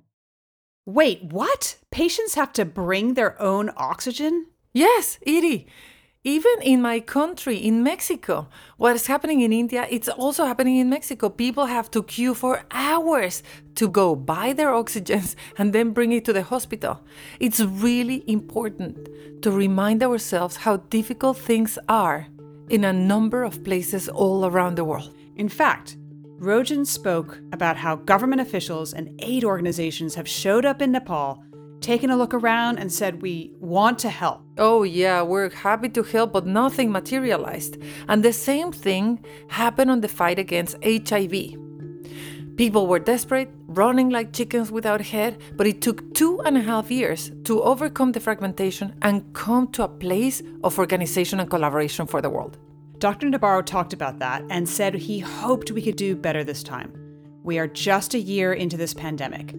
Wait, 0.86 1.24
what? 1.24 1.78
Patients 1.92 2.34
have 2.36 2.54
to 2.54 2.66
bring 2.66 3.14
their 3.14 3.40
own 3.42 3.70
oxygen? 3.78 4.48
Yes, 4.74 5.20
Edie. 5.28 5.68
Even 6.28 6.62
in 6.62 6.82
my 6.82 7.00
country, 7.00 7.56
in 7.56 7.84
Mexico, 7.84 8.50
what 8.76 8.98
is 8.98 9.08
happening 9.08 9.40
in 9.40 9.54
India, 9.54 9.88
it's 9.90 10.10
also 10.10 10.44
happening 10.44 10.76
in 10.76 10.90
Mexico. 10.90 11.30
People 11.30 11.68
have 11.68 11.90
to 11.92 12.04
queue 12.04 12.34
for 12.34 12.66
hours 12.70 13.44
to 13.76 13.88
go 13.88 14.14
buy 14.14 14.52
their 14.52 14.68
oxygens 14.68 15.36
and 15.58 15.72
then 15.72 15.92
bring 15.94 16.12
it 16.12 16.26
to 16.26 16.34
the 16.34 16.44
hospital. 16.44 17.00
It's 17.40 17.62
really 17.62 18.26
important 18.28 19.08
to 19.42 19.52
remind 19.52 20.04
ourselves 20.04 20.58
how 20.58 20.78
difficult 20.90 21.38
things 21.38 21.80
are 21.88 22.28
in 22.70 22.84
a 22.84 22.92
number 22.92 23.46
of 23.46 23.64
places 23.64 24.10
all 24.10 24.46
around 24.46 24.76
the 24.76 24.84
world. 24.84 25.16
In 25.38 25.48
fact, 25.48 25.96
Rojan 26.40 26.86
spoke 26.86 27.40
about 27.54 27.78
how 27.78 27.96
government 27.96 28.42
officials 28.42 28.94
and 28.94 29.18
aid 29.24 29.46
organizations 29.46 30.16
have 30.16 30.28
showed 30.28 30.66
up 30.66 30.82
in 30.82 30.92
Nepal 30.92 31.42
taken 31.82 32.10
a 32.10 32.18
look 32.18 32.34
around 32.34 32.78
and 32.80 32.92
said, 32.92 33.22
We 33.22 33.54
want 33.60 34.00
to 34.00 34.10
help. 34.10 34.42
Oh, 34.58 34.84
yeah, 34.84 35.22
we're 35.22 35.50
happy 35.50 35.90
to 35.90 36.04
help, 36.04 36.34
but 36.34 36.46
nothing 36.46 36.92
materialized. 36.92 37.78
And 38.08 38.24
the 38.24 38.34
same 38.34 38.72
thing 38.72 39.24
happened 39.50 39.92
on 39.92 40.02
the 40.02 40.08
fight 40.08 40.40
against 40.40 40.78
HIV. 40.84 41.56
People 42.58 42.88
were 42.88 42.98
desperate, 42.98 43.52
running 43.68 44.10
like 44.10 44.34
chickens 44.34 44.72
without 44.72 45.00
a 45.00 45.04
head, 45.04 45.38
but 45.56 45.68
it 45.68 45.80
took 45.80 46.14
two 46.16 46.42
and 46.42 46.58
a 46.58 46.62
half 46.62 46.90
years 46.90 47.32
to 47.44 47.62
overcome 47.62 48.12
the 48.12 48.20
fragmentation 48.20 48.96
and 49.04 49.32
come 49.34 49.68
to 49.74 49.84
a 49.84 49.88
place 49.88 50.42
of 50.64 50.80
organization 50.80 51.40
and 51.40 51.50
collaboration 51.50 52.08
for 52.08 52.20
the 52.20 52.32
world. 52.32 52.58
Dr. 52.98 53.28
Nabarro 53.28 53.64
talked 53.64 53.94
about 53.94 54.18
that 54.20 54.44
and 54.50 54.68
said 54.68 54.96
he 54.96 55.20
hoped 55.20 55.70
we 55.70 55.84
could 55.84 55.98
do 55.98 56.16
better 56.16 56.44
this 56.44 56.64
time. 56.64 56.92
We 57.44 57.60
are 57.60 57.68
just 57.68 58.16
a 58.16 58.20
year 58.20 58.54
into 58.54 58.76
this 58.76 58.96
pandemic. 58.96 59.54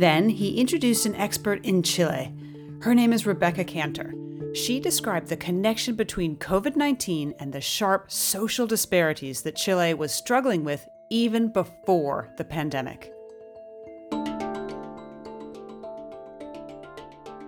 Then 0.00 0.30
he 0.30 0.58
introduced 0.58 1.04
an 1.04 1.14
expert 1.16 1.62
in 1.62 1.82
Chile. 1.82 2.32
Her 2.80 2.94
name 2.94 3.12
is 3.12 3.26
Rebecca 3.26 3.66
Kanter. 3.66 4.16
She 4.56 4.80
described 4.80 5.28
the 5.28 5.36
connection 5.36 5.94
between 5.94 6.38
COVID 6.38 6.74
19 6.74 7.34
and 7.38 7.52
the 7.52 7.60
sharp 7.60 8.10
social 8.10 8.66
disparities 8.66 9.42
that 9.42 9.56
Chile 9.56 9.92
was 9.92 10.10
struggling 10.10 10.64
with 10.64 10.88
even 11.10 11.52
before 11.52 12.30
the 12.38 12.44
pandemic. 12.44 13.12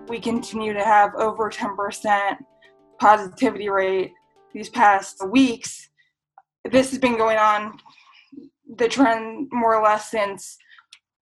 We 0.07 0.19
continue 0.19 0.73
to 0.73 0.83
have 0.83 1.15
over 1.15 1.49
10% 1.49 2.37
positivity 2.99 3.69
rate 3.69 4.11
these 4.53 4.69
past 4.69 5.27
weeks. 5.27 5.89
This 6.69 6.91
has 6.91 6.99
been 6.99 7.17
going 7.17 7.39
on, 7.39 7.79
the 8.77 8.87
trend 8.87 9.49
more 9.51 9.75
or 9.75 9.83
less 9.83 10.11
since 10.11 10.59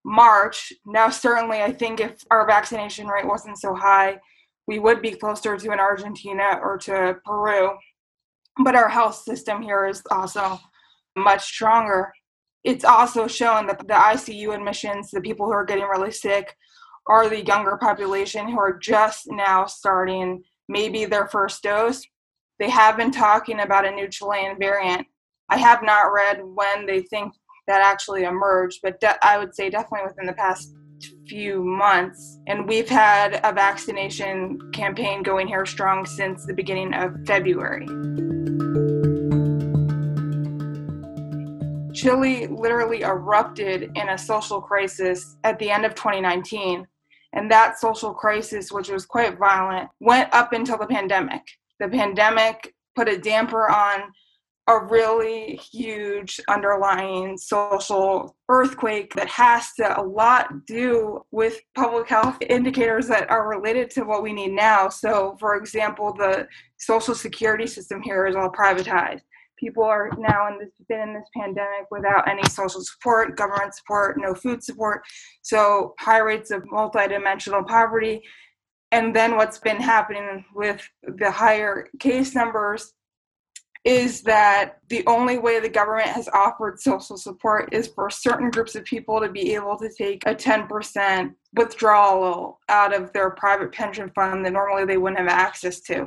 March. 0.03 0.73
Now, 0.85 1.09
certainly, 1.09 1.61
I 1.61 1.71
think 1.71 1.99
if 1.99 2.23
our 2.31 2.45
vaccination 2.47 3.07
rate 3.07 3.27
wasn't 3.27 3.59
so 3.59 3.73
high, 3.73 4.19
we 4.67 4.79
would 4.79 5.01
be 5.01 5.11
closer 5.11 5.57
to 5.57 5.71
an 5.71 5.79
Argentina 5.79 6.59
or 6.61 6.77
to 6.79 7.17
Peru. 7.25 7.71
But 8.63 8.75
our 8.75 8.89
health 8.89 9.15
system 9.15 9.61
here 9.61 9.85
is 9.85 10.01
also 10.11 10.59
much 11.15 11.43
stronger. 11.43 12.11
It's 12.63 12.85
also 12.85 13.27
shown 13.27 13.67
that 13.67 13.79
the 13.79 13.93
ICU 13.93 14.53
admissions, 14.53 15.11
the 15.11 15.21
people 15.21 15.45
who 15.45 15.53
are 15.53 15.65
getting 15.65 15.85
really 15.85 16.11
sick, 16.11 16.55
are 17.07 17.27
the 17.27 17.45
younger 17.45 17.77
population 17.77 18.47
who 18.47 18.59
are 18.59 18.77
just 18.77 19.23
now 19.27 19.65
starting 19.65 20.43
maybe 20.69 21.05
their 21.05 21.27
first 21.27 21.63
dose. 21.63 22.03
They 22.59 22.69
have 22.69 22.97
been 22.97 23.11
talking 23.11 23.61
about 23.61 23.87
a 23.87 23.91
new 23.91 24.07
Chilean 24.07 24.57
variant. 24.59 25.07
I 25.49 25.57
have 25.57 25.81
not 25.83 26.13
read 26.13 26.41
when 26.43 26.85
they 26.85 27.01
think 27.01 27.33
that 27.67 27.81
actually 27.81 28.23
emerged, 28.23 28.79
but 28.83 28.99
de- 28.99 29.25
I 29.25 29.37
would 29.37 29.55
say 29.55 29.69
definitely 29.69 30.07
within 30.07 30.25
the 30.25 30.33
past 30.33 30.73
few 31.27 31.63
months. 31.63 32.39
And 32.47 32.67
we've 32.67 32.89
had 32.89 33.39
a 33.43 33.53
vaccination 33.53 34.59
campaign 34.71 35.23
going 35.23 35.47
here 35.47 35.65
strong 35.65 36.05
since 36.05 36.45
the 36.45 36.53
beginning 36.53 36.93
of 36.93 37.15
February. 37.25 37.85
Chile 41.93 42.47
literally 42.47 43.01
erupted 43.01 43.91
in 43.95 44.09
a 44.09 44.17
social 44.17 44.61
crisis 44.61 45.37
at 45.43 45.59
the 45.59 45.69
end 45.69 45.85
of 45.85 45.93
2019. 45.95 46.87
And 47.33 47.49
that 47.49 47.79
social 47.79 48.13
crisis, 48.13 48.71
which 48.71 48.89
was 48.89 49.05
quite 49.05 49.37
violent, 49.37 49.89
went 49.99 50.33
up 50.33 50.51
until 50.53 50.77
the 50.77 50.87
pandemic. 50.87 51.41
The 51.79 51.87
pandemic 51.87 52.73
put 52.95 53.07
a 53.07 53.17
damper 53.17 53.69
on 53.69 54.11
a 54.67 54.85
really 54.85 55.59
huge 55.71 56.39
underlying 56.47 57.35
social 57.37 58.35
earthquake 58.47 59.13
that 59.15 59.27
has 59.27 59.73
to 59.73 59.99
a 59.99 60.03
lot 60.03 60.65
do 60.65 61.25
with 61.31 61.59
public 61.75 62.07
health 62.07 62.37
indicators 62.47 63.07
that 63.07 63.29
are 63.31 63.49
related 63.49 63.89
to 63.89 64.03
what 64.03 64.21
we 64.21 64.31
need 64.33 64.51
now. 64.51 64.87
So, 64.87 65.35
for 65.39 65.55
example, 65.55 66.13
the 66.13 66.47
social 66.77 67.15
security 67.15 67.65
system 67.65 68.01
here 68.01 68.27
is 68.27 68.35
all 68.35 68.51
privatized. 68.51 69.21
People 69.57 69.83
are 69.83 70.09
now 70.17 70.47
in 70.47 70.59
this 70.59 70.69
been 70.87 70.99
in 70.99 71.13
this 71.13 71.27
pandemic 71.35 71.85
without 71.91 72.27
any 72.27 72.43
social 72.49 72.81
support, 72.81 73.37
government 73.37 73.75
support, 73.75 74.17
no 74.19 74.33
food 74.33 74.63
support. 74.63 75.01
So 75.41 75.93
high 75.99 76.19
rates 76.19 76.49
of 76.49 76.63
multidimensional 76.63 77.67
poverty. 77.67 78.21
And 78.91 79.15
then 79.15 79.37
what's 79.37 79.59
been 79.59 79.79
happening 79.79 80.43
with 80.55 80.87
the 81.03 81.29
higher 81.31 81.87
case 81.99 82.33
numbers 82.35 82.93
is 83.83 84.21
that 84.21 84.77
the 84.89 85.03
only 85.07 85.39
way 85.39 85.59
the 85.59 85.69
government 85.69 86.07
has 86.07 86.29
offered 86.29 86.79
social 86.79 87.17
support 87.17 87.73
is 87.73 87.87
for 87.87 88.09
certain 88.11 88.51
groups 88.51 88.75
of 88.75 88.83
people 88.83 89.19
to 89.19 89.29
be 89.29 89.55
able 89.55 89.75
to 89.75 89.89
take 89.97 90.23
a 90.27 90.35
10% 90.35 91.33
withdrawal 91.55 92.59
out 92.69 92.93
of 92.93 93.11
their 93.11 93.31
private 93.31 93.71
pension 93.71 94.11
fund 94.13 94.45
that 94.45 94.53
normally 94.53 94.85
they 94.85 94.97
wouldn't 94.97 95.19
have 95.19 95.27
access 95.27 95.81
to. 95.81 96.05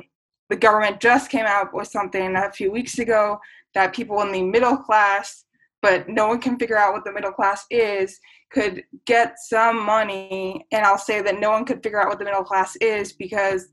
The 0.49 0.55
government 0.55 1.01
just 1.01 1.29
came 1.29 1.45
out 1.45 1.73
with 1.73 1.87
something 1.87 2.35
a 2.35 2.51
few 2.51 2.71
weeks 2.71 2.99
ago 2.99 3.39
that 3.73 3.93
people 3.93 4.21
in 4.21 4.31
the 4.31 4.43
middle 4.43 4.77
class, 4.77 5.43
but 5.81 6.07
no 6.07 6.27
one 6.27 6.39
can 6.39 6.57
figure 6.57 6.77
out 6.77 6.93
what 6.93 7.03
the 7.03 7.11
middle 7.11 7.31
class 7.31 7.65
is, 7.69 8.19
could 8.51 8.83
get 9.05 9.35
some 9.37 9.85
money. 9.85 10.65
And 10.71 10.85
I'll 10.85 10.97
say 10.97 11.21
that 11.21 11.39
no 11.39 11.51
one 11.51 11.65
could 11.65 11.83
figure 11.83 12.01
out 12.01 12.07
what 12.07 12.19
the 12.19 12.25
middle 12.25 12.43
class 12.43 12.77
is 12.77 13.11
because 13.11 13.67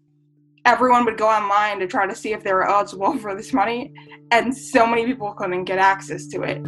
everyone 0.65 1.05
would 1.05 1.19
go 1.19 1.29
online 1.29 1.81
to 1.81 1.87
try 1.87 2.07
to 2.07 2.15
see 2.15 2.33
if 2.33 2.43
they 2.43 2.53
were 2.53 2.69
eligible 2.69 3.17
for 3.19 3.35
this 3.35 3.53
money, 3.53 3.93
and 4.31 4.57
so 4.57 4.87
many 4.87 5.05
people 5.07 5.33
couldn't 5.33 5.65
get 5.65 5.79
access 5.79 6.27
to 6.29 6.43
it. 6.43 6.63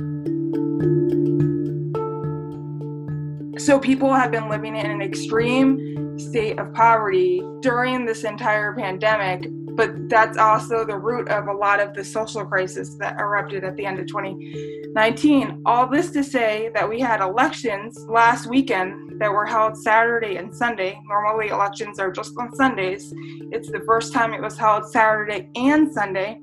So 3.60 3.78
people 3.78 4.12
have 4.12 4.30
been 4.30 4.48
living 4.48 4.76
in 4.76 4.90
an 4.90 5.00
extreme 5.00 6.18
state 6.18 6.58
of 6.58 6.72
poverty 6.74 7.42
during 7.60 8.04
this 8.04 8.24
entire 8.24 8.74
pandemic, 8.74 9.48
but 9.76 10.08
that's 10.08 10.36
also 10.36 10.84
the 10.84 10.98
root 10.98 11.28
of 11.28 11.46
a 11.46 11.52
lot 11.52 11.80
of 11.80 11.94
the 11.94 12.04
social 12.04 12.44
crisis 12.44 12.96
that 12.96 13.18
erupted 13.18 13.64
at 13.64 13.76
the 13.76 13.86
end 13.86 14.00
of 14.00 14.06
2019. 14.06 15.62
All 15.64 15.88
this 15.88 16.10
to 16.10 16.22
say 16.22 16.70
that 16.74 16.88
we 16.88 17.00
had 17.00 17.20
elections 17.20 17.98
last 18.08 18.46
weekend 18.46 19.03
that 19.18 19.32
were 19.32 19.46
held 19.46 19.76
Saturday 19.76 20.36
and 20.36 20.54
Sunday. 20.54 20.98
Normally, 21.06 21.48
elections 21.48 21.98
are 21.98 22.10
just 22.10 22.34
on 22.38 22.54
Sundays. 22.54 23.12
It's 23.52 23.70
the 23.70 23.80
first 23.86 24.12
time 24.12 24.34
it 24.34 24.42
was 24.42 24.58
held 24.58 24.90
Saturday 24.90 25.48
and 25.54 25.92
Sunday, 25.92 26.40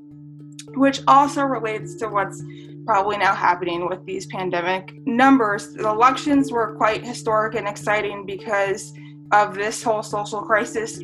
which 0.76 1.02
also 1.08 1.44
relates 1.44 1.96
to 1.96 2.08
what's 2.08 2.44
probably 2.86 3.18
now 3.18 3.36
happening 3.36 3.88
with 3.88 4.04
these 4.06 4.26
pandemic 4.28 4.94
numbers. 5.06 5.74
The 5.74 5.88
elections 5.88 6.52
were 6.52 6.76
quite 6.76 7.06
historic 7.06 7.56
and 7.56 7.68
exciting 7.68 8.26
because 8.26 8.94
of 9.32 9.56
this 9.56 9.82
whole 9.84 10.04
social 10.04 10.42
crisis. 10.42 11.00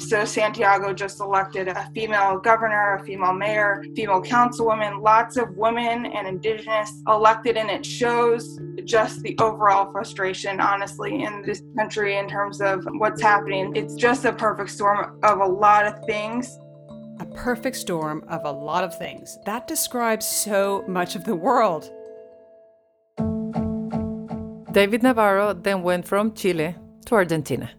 So 0.00 0.24
Santiago 0.24 0.94
just 0.94 1.20
elected 1.20 1.68
a 1.68 1.88
female 1.94 2.38
governor, 2.38 2.96
a 2.96 3.04
female 3.04 3.34
mayor, 3.34 3.84
female 3.94 4.22
councilwoman, 4.22 5.02
lots 5.02 5.36
of 5.36 5.54
women 5.56 6.06
and 6.06 6.26
indigenous 6.26 6.90
elected, 7.06 7.58
and 7.58 7.70
it 7.70 7.84
shows 7.84 8.58
just 8.84 9.22
the 9.22 9.36
overall 9.38 9.92
frustration, 9.92 10.58
honestly, 10.58 11.22
in 11.22 11.42
this 11.42 11.62
country 11.76 12.16
in 12.16 12.28
terms 12.28 12.62
of 12.62 12.82
what's 12.94 13.20
happening. 13.20 13.76
It's 13.76 13.94
just 13.94 14.24
a 14.24 14.32
perfect 14.32 14.70
storm 14.70 15.20
of 15.22 15.40
a 15.40 15.46
lot 15.46 15.86
of 15.86 16.02
things. 16.06 16.58
A 17.20 17.26
perfect 17.26 17.76
storm 17.76 18.24
of 18.28 18.46
a 18.46 18.50
lot 18.50 18.82
of 18.82 18.96
things. 18.98 19.38
That 19.44 19.68
describes 19.68 20.26
so 20.26 20.82
much 20.88 21.14
of 21.14 21.24
the 21.24 21.36
world. 21.36 21.90
David 24.72 25.02
Nabarro 25.02 25.62
then 25.62 25.82
went 25.82 26.08
from 26.08 26.32
Chile 26.32 26.74
to 27.04 27.14
Argentina 27.14 27.70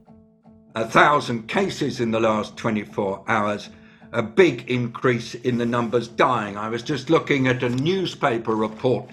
a 0.75 0.85
thousand 0.85 1.47
cases 1.47 1.99
in 1.99 2.11
the 2.11 2.19
last 2.19 2.57
24 2.57 3.23
hours, 3.27 3.69
a 4.13 4.23
big 4.23 4.69
increase 4.69 5.35
in 5.35 5.57
the 5.57 5.65
numbers 5.65 6.07
dying. 6.07 6.57
I 6.57 6.69
was 6.69 6.83
just 6.83 7.09
looking 7.09 7.47
at 7.47 7.63
a 7.63 7.69
newspaper 7.69 8.55
report 8.55 9.09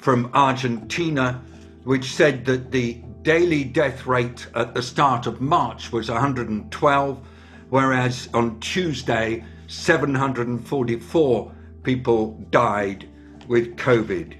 from 0.00 0.30
Argentina 0.34 1.42
which 1.84 2.12
said 2.12 2.44
that 2.44 2.70
the 2.70 2.94
daily 3.22 3.64
death 3.64 4.06
rate 4.06 4.46
at 4.54 4.74
the 4.74 4.82
start 4.82 5.26
of 5.26 5.40
March 5.40 5.92
was 5.92 6.10
112, 6.10 7.18
whereas 7.70 8.28
on 8.34 8.60
Tuesday, 8.60 9.44
744 9.66 11.52
people 11.82 12.46
died 12.50 13.08
with 13.48 13.76
COVID. 13.76 14.36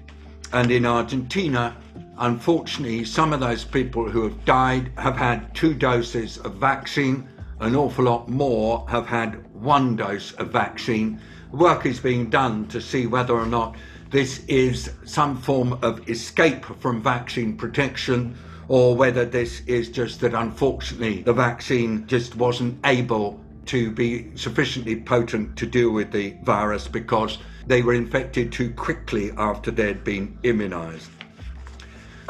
And 0.52 0.70
in 0.70 0.84
Argentina, 0.84 1.76
Unfortunately, 2.22 3.02
some 3.02 3.32
of 3.32 3.40
those 3.40 3.64
people 3.64 4.06
who 4.06 4.24
have 4.24 4.44
died 4.44 4.92
have 4.98 5.16
had 5.16 5.54
two 5.54 5.72
doses 5.72 6.36
of 6.36 6.56
vaccine. 6.56 7.26
An 7.60 7.74
awful 7.74 8.04
lot 8.04 8.28
more 8.28 8.86
have 8.90 9.06
had 9.06 9.50
one 9.54 9.96
dose 9.96 10.32
of 10.32 10.50
vaccine. 10.50 11.18
Work 11.50 11.86
is 11.86 11.98
being 11.98 12.28
done 12.28 12.68
to 12.68 12.78
see 12.78 13.06
whether 13.06 13.32
or 13.32 13.46
not 13.46 13.74
this 14.10 14.44
is 14.48 14.92
some 15.06 15.40
form 15.40 15.78
of 15.80 16.06
escape 16.10 16.66
from 16.78 17.02
vaccine 17.02 17.56
protection 17.56 18.36
or 18.68 18.94
whether 18.94 19.24
this 19.24 19.62
is 19.66 19.88
just 19.88 20.20
that 20.20 20.34
unfortunately 20.34 21.22
the 21.22 21.32
vaccine 21.32 22.06
just 22.06 22.36
wasn't 22.36 22.78
able 22.84 23.40
to 23.64 23.90
be 23.90 24.30
sufficiently 24.36 25.00
potent 25.00 25.56
to 25.56 25.64
deal 25.64 25.90
with 25.90 26.12
the 26.12 26.36
virus 26.42 26.86
because 26.86 27.38
they 27.66 27.80
were 27.80 27.94
infected 27.94 28.52
too 28.52 28.70
quickly 28.74 29.32
after 29.38 29.70
they'd 29.70 30.04
been 30.04 30.36
immunized. 30.42 31.08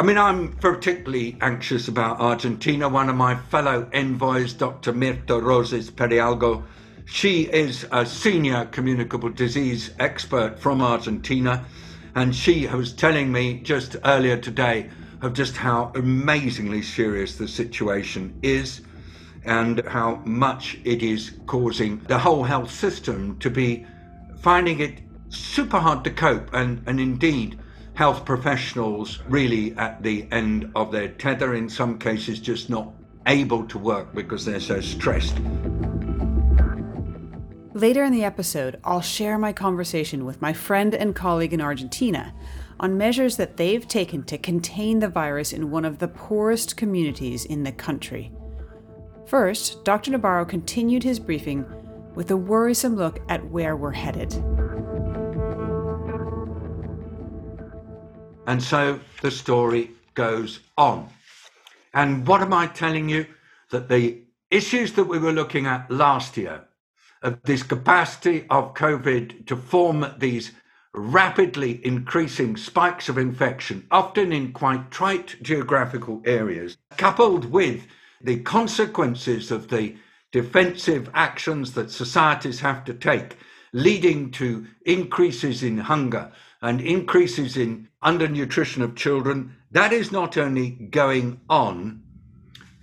I 0.01 0.03
mean, 0.03 0.17
I'm 0.17 0.55
particularly 0.55 1.37
anxious 1.43 1.87
about 1.87 2.21
Argentina. 2.21 2.89
One 2.89 3.11
of 3.11 3.17
my 3.17 3.35
fellow 3.35 3.87
envoys, 3.93 4.55
Dr. 4.55 4.95
Mirta 4.95 5.43
Roses 5.43 5.91
Periago, 5.91 6.63
she 7.05 7.43
is 7.43 7.87
a 7.93 8.07
senior 8.07 8.65
communicable 8.65 9.29
disease 9.29 9.91
expert 9.99 10.59
from 10.59 10.81
Argentina, 10.81 11.67
and 12.15 12.35
she 12.35 12.67
was 12.67 12.95
telling 12.95 13.31
me 13.31 13.61
just 13.61 13.95
earlier 14.07 14.39
today 14.39 14.89
of 15.21 15.35
just 15.35 15.59
how 15.59 15.93
amazingly 15.95 16.81
serious 16.81 17.37
the 17.37 17.47
situation 17.47 18.39
is 18.41 18.81
and 19.45 19.81
how 19.87 20.23
much 20.25 20.79
it 20.83 21.03
is 21.03 21.33
causing 21.47 21.99
the 22.07 22.21
whole 22.21 22.45
health 22.45 22.71
system 22.71 23.39
to 23.41 23.51
be 23.51 23.85
finding 24.39 24.81
it 24.81 25.03
super 25.29 25.79
hard 25.79 26.03
to 26.05 26.11
cope 26.11 26.49
and, 26.55 26.83
and 26.87 26.99
indeed 26.99 27.59
health 28.01 28.25
professionals 28.25 29.19
really 29.29 29.77
at 29.77 30.03
the 30.03 30.27
end 30.33 30.73
of 30.75 30.91
their 30.91 31.09
tether, 31.09 31.55
in 31.55 31.69
some 31.69 31.99
cases, 31.99 32.41
just 32.41 32.71
not 32.71 32.91
able 33.27 33.63
to 33.67 33.77
work 33.77 34.15
because 34.15 34.43
they're 34.43 34.59
so 34.59 34.81
stressed. 34.81 35.37
Later 37.75 38.03
in 38.03 38.13
the 38.15 38.25
episode, 38.25 38.81
I'll 38.85 39.03
share 39.03 39.37
my 39.37 39.53
conversation 39.53 40.25
with 40.25 40.41
my 40.41 40.55
friend 40.55 40.95
and 40.95 41.15
colleague 41.15 41.53
in 41.53 41.61
Argentina 41.61 42.33
on 42.81 42.97
measures 42.97 43.37
that 43.37 43.59
they've 43.59 43.87
taken 43.87 44.23
to 44.25 44.39
contain 44.39 45.01
the 45.01 45.09
virus 45.09 45.53
in 45.53 45.71
one 45.71 45.85
of 45.85 45.99
the 45.99 46.09
poorest 46.09 46.79
communities 46.79 47.45
in 47.45 47.65
the 47.65 47.73
country. 47.73 48.33
First, 49.27 49.85
Dr. 49.85 50.13
Nabarro 50.13 50.49
continued 50.49 51.03
his 51.03 51.21
briefing 51.21 51.67
with 52.15 52.31
a 52.31 52.37
worrisome 52.39 52.97
look 52.97 53.21
at 53.29 53.45
where 53.51 53.77
we're 53.77 53.93
headed. 53.93 54.43
And 58.51 58.61
so 58.61 58.99
the 59.23 59.31
story 59.31 59.93
goes 60.15 60.59
on. 60.77 61.09
And 61.95 62.27
what 62.27 62.43
am 62.43 62.53
I 62.53 62.67
telling 62.67 63.09
you? 63.09 63.27
That 63.71 63.89
the 63.89 64.23
issues 64.51 64.95
that 64.95 65.05
we 65.05 65.21
were 65.21 65.31
looking 65.31 65.67
at 65.67 65.89
last 65.89 66.37
year, 66.37 66.65
of 67.23 67.41
this 67.45 67.63
capacity 67.63 68.47
of 68.51 68.75
COVID 68.75 69.47
to 69.47 69.55
form 69.55 70.05
these 70.19 70.51
rapidly 70.93 71.81
increasing 71.87 72.57
spikes 72.57 73.09
of 73.09 73.19
infection, 73.19 73.87
often 73.93 74.33
in 74.33 74.53
quite 74.53 74.91
trite 74.91 75.41
geographical 75.41 76.21
areas, 76.25 76.77
coupled 76.97 77.45
with 77.53 77.87
the 78.21 78.41
consequences 78.41 79.53
of 79.53 79.69
the 79.69 79.95
defensive 80.33 81.09
actions 81.15 81.75
that 81.75 81.93
societies 81.93 82.59
have 82.59 82.85
to 82.87 82.95
take, 82.95 83.37
leading 83.73 84.33
to 84.33 84.67
increases 84.85 85.63
in 85.63 85.79
hunger, 85.79 86.33
and 86.61 86.81
increases 86.81 87.57
in 87.57 87.87
undernutrition 88.03 88.83
of 88.83 88.95
children, 88.95 89.57
that 89.71 89.93
is 89.93 90.11
not 90.11 90.37
only 90.37 90.71
going 90.71 91.41
on, 91.49 92.03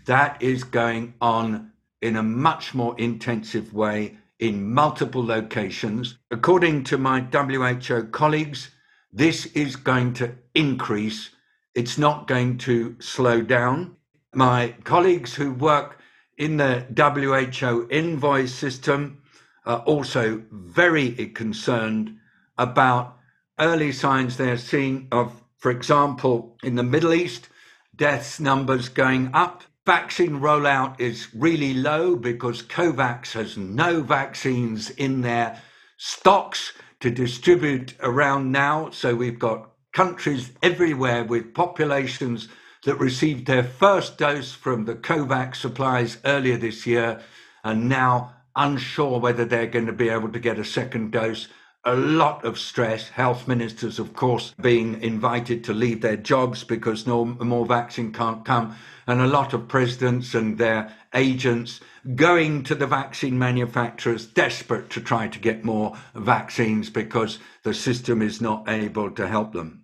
that 0.06 0.42
is 0.42 0.64
going 0.64 1.14
on 1.20 1.72
in 2.02 2.16
a 2.16 2.24
much 2.24 2.74
more 2.74 2.96
intensive 3.00 3.74
way 3.74 4.18
in 4.40 4.74
multiple 4.74 5.26
locations. 5.26 6.18
According 6.32 6.84
to 6.86 6.98
my 6.98 7.22
WHO 7.22 8.04
colleagues, 8.12 8.70
this 9.12 9.48
is 9.48 9.76
going 9.76 10.14
to 10.14 10.36
increase. 10.54 11.32
It's 11.74 11.98
not 11.98 12.28
going 12.28 12.58
to 12.60 12.96
slow 13.00 13.42
down. 13.42 13.96
My 14.34 14.76
colleagues 14.84 15.34
who 15.34 15.52
work 15.54 16.00
in 16.38 16.58
the 16.58 16.86
WHO 16.96 17.88
envoy 17.90 18.46
system 18.46 19.22
are 19.66 19.80
also 19.80 20.44
very 20.52 21.12
concerned 21.30 22.16
about 22.58 23.18
early 23.60 23.92
signs 23.92 24.38
they're 24.38 24.58
seeing 24.58 25.08
of, 25.12 25.42
for 25.58 25.72
example, 25.72 26.58
in 26.64 26.76
the 26.76 26.84
Middle 26.84 27.14
East, 27.14 27.50
deaths 27.96 28.40
numbers 28.40 28.90
going 28.90 29.32
up. 29.34 29.64
Vaccine 29.86 30.40
rollout 30.40 31.00
is 31.00 31.34
really 31.34 31.74
low 31.74 32.16
because 32.16 32.62
COVAX 32.62 33.32
has 33.32 33.58
no 33.58 34.02
vaccines 34.02 34.90
in 34.92 35.22
their 35.22 35.62
stocks 35.98 36.74
to 37.00 37.10
distribute 37.10 37.94
around 38.02 38.52
now. 38.52 38.90
So 38.90 39.16
we've 39.16 39.40
got 39.40 39.72
countries 39.94 40.52
everywhere 40.62 41.24
with 41.24 41.54
populations 41.54 42.50
that 42.84 42.96
received 43.00 43.48
their 43.48 43.64
first 43.64 44.18
dose 44.18 44.54
from 44.54 44.86
the 44.86 44.96
COVAX 44.96 45.56
supplies 45.56 46.18
earlier 46.26 46.58
this 46.58 46.86
year 46.86 47.22
and 47.64 47.90
now 47.90 48.36
unsure 48.56 49.20
whether 49.20 49.46
they're 49.46 49.68
going 49.68 49.86
to 49.86 49.94
be 49.94 50.10
able 50.10 50.32
to 50.32 50.40
get 50.40 50.60
a 50.60 50.66
second 50.66 51.12
dose 51.12 51.48
a 51.88 51.96
lot 51.96 52.44
of 52.44 52.60
stress. 52.60 53.08
Health 53.08 53.48
ministers, 53.48 53.98
of 53.98 54.14
course, 54.14 54.54
being 54.60 55.02
invited 55.02 55.64
to 55.64 55.74
leave 55.74 56.02
their 56.02 56.18
jobs 56.18 56.66
because 56.66 57.08
no 57.08 57.24
more 57.24 57.66
vaccine 57.66 58.12
can't 58.12 58.44
come, 58.44 58.76
and 59.08 59.22
a 59.22 59.28
lot 59.28 59.54
of 59.54 59.70
presidents 59.70 60.36
and 60.36 60.58
their 60.58 60.94
agents 61.14 61.80
going 62.16 62.64
to 62.64 62.76
the 62.76 62.86
vaccine 62.88 63.40
manufacturers, 63.40 64.26
desperate 64.26 64.90
to 64.90 65.02
try 65.02 65.30
to 65.30 65.40
get 65.40 65.64
more 65.64 65.98
vaccines 66.14 66.90
because 66.90 67.40
the 67.64 67.74
system 67.74 68.22
is 68.22 68.42
not 68.42 68.68
able 68.68 69.10
to 69.12 69.26
help 69.26 69.54
them. 69.54 69.84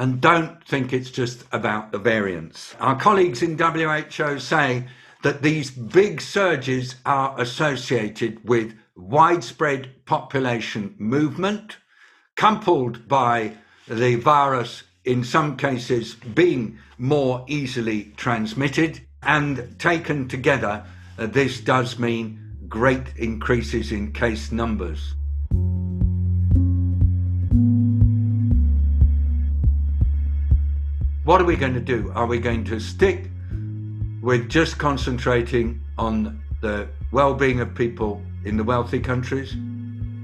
And 0.00 0.20
don't 0.20 0.64
think 0.64 0.92
it's 0.92 1.12
just 1.12 1.44
about 1.52 1.92
the 1.92 1.98
variants. 1.98 2.74
Our 2.80 2.98
colleagues 2.98 3.40
in 3.40 3.56
WHO 3.56 4.40
say 4.40 4.88
that 5.22 5.42
these 5.42 5.70
big 5.70 6.20
surges 6.20 6.96
are 7.06 7.40
associated 7.40 8.44
with 8.48 8.74
widespread 9.08 10.04
population 10.06 10.94
movement, 10.98 11.76
coupled 12.36 13.08
by 13.08 13.52
the 13.88 14.14
virus 14.14 14.84
in 15.04 15.24
some 15.24 15.56
cases 15.56 16.14
being 16.14 16.78
more 16.98 17.44
easily 17.48 18.12
transmitted, 18.16 19.00
and 19.22 19.76
taken 19.78 20.28
together, 20.28 20.84
uh, 21.18 21.26
this 21.26 21.60
does 21.60 21.98
mean 21.98 22.38
great 22.68 23.16
increases 23.16 23.92
in 23.92 24.12
case 24.12 24.50
numbers. 24.52 25.14
What 31.24 31.40
are 31.40 31.44
we 31.44 31.56
going 31.56 31.74
to 31.74 31.80
do? 31.80 32.10
Are 32.14 32.26
we 32.26 32.38
going 32.38 32.64
to 32.64 32.80
stick 32.80 33.30
with 34.22 34.48
just 34.48 34.78
concentrating 34.78 35.80
on 35.98 36.40
the 36.60 36.88
well 37.12 37.34
being 37.34 37.60
of 37.60 37.74
people 37.74 38.22
in 38.44 38.56
the 38.56 38.64
wealthy 38.64 38.98
countries? 38.98 39.54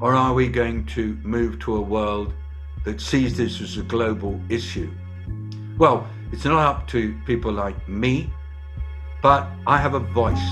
Or 0.00 0.14
are 0.14 0.32
we 0.32 0.48
going 0.48 0.86
to 0.86 1.18
move 1.22 1.58
to 1.60 1.76
a 1.76 1.80
world 1.80 2.32
that 2.84 3.00
sees 3.00 3.36
this 3.36 3.60
as 3.60 3.76
a 3.76 3.82
global 3.82 4.40
issue? 4.48 4.90
Well, 5.76 6.08
it's 6.32 6.44
not 6.44 6.58
up 6.58 6.88
to 6.88 7.14
people 7.26 7.52
like 7.52 7.88
me, 7.88 8.30
but 9.22 9.46
I 9.66 9.78
have 9.78 9.94
a 9.94 10.00
voice. 10.00 10.48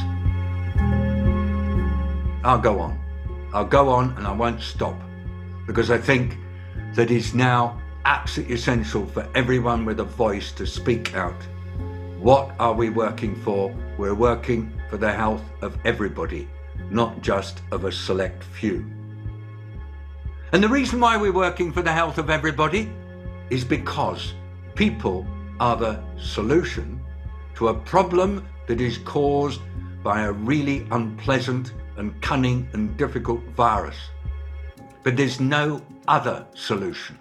I'll 2.45 2.61
go 2.61 2.81
on. 2.81 2.99
I'll 3.55 3.65
go 3.65 3.89
on 3.89 4.15
and 4.19 4.27
I 4.27 4.33
won't 4.33 4.61
stop 4.61 4.95
because 5.67 5.91
I 5.91 5.99
think 5.99 6.37
that 6.95 7.11
it's 7.11 7.35
now 7.35 7.81
absolutely 8.05 8.55
essential 8.57 9.07
for 9.07 9.27
everyone 9.35 9.85
with 9.85 10.01
a 10.01 10.05
voice 10.05 10.53
to 10.53 10.67
speak 10.67 11.15
out. 11.15 11.41
What 12.21 12.55
are 12.59 12.73
we 12.73 12.91
working 12.91 13.35
for? 13.43 13.75
We're 13.97 14.15
working 14.15 14.73
for 14.89 14.97
the 14.97 15.13
health 15.13 15.43
of 15.63 15.77
everybody, 15.85 16.49
not 16.91 17.21
just 17.21 17.63
of 17.71 17.85
a 17.85 17.93
select 17.93 18.43
few. 18.45 18.85
And 20.53 20.63
the 20.63 20.69
reason 20.69 21.01
why 21.01 21.17
we're 21.17 21.33
working 21.33 21.73
for 21.73 21.83
the 21.83 21.93
health 21.93 22.19
of 22.19 22.31
everybody 22.31 22.91
is 23.51 23.65
because 23.65 24.35
people 24.75 25.27
are 25.61 25.77
the 25.77 26.03
solution 26.19 27.01
to 27.57 27.69
a 27.69 27.75
problem 27.75 28.47
that 28.67 28.81
is 28.81 28.99
caused 28.99 29.61
by 30.03 30.23
a 30.23 30.33
really 30.33 30.87
unpleasant 30.91 31.73
and 31.97 32.21
cunning 32.23 32.69
and 32.73 32.97
difficult 32.97 33.43
virus. 33.57 33.97
But 35.03 35.17
there's 35.17 35.41
no 35.41 35.83
other 36.09 36.47
solution. 36.55 37.19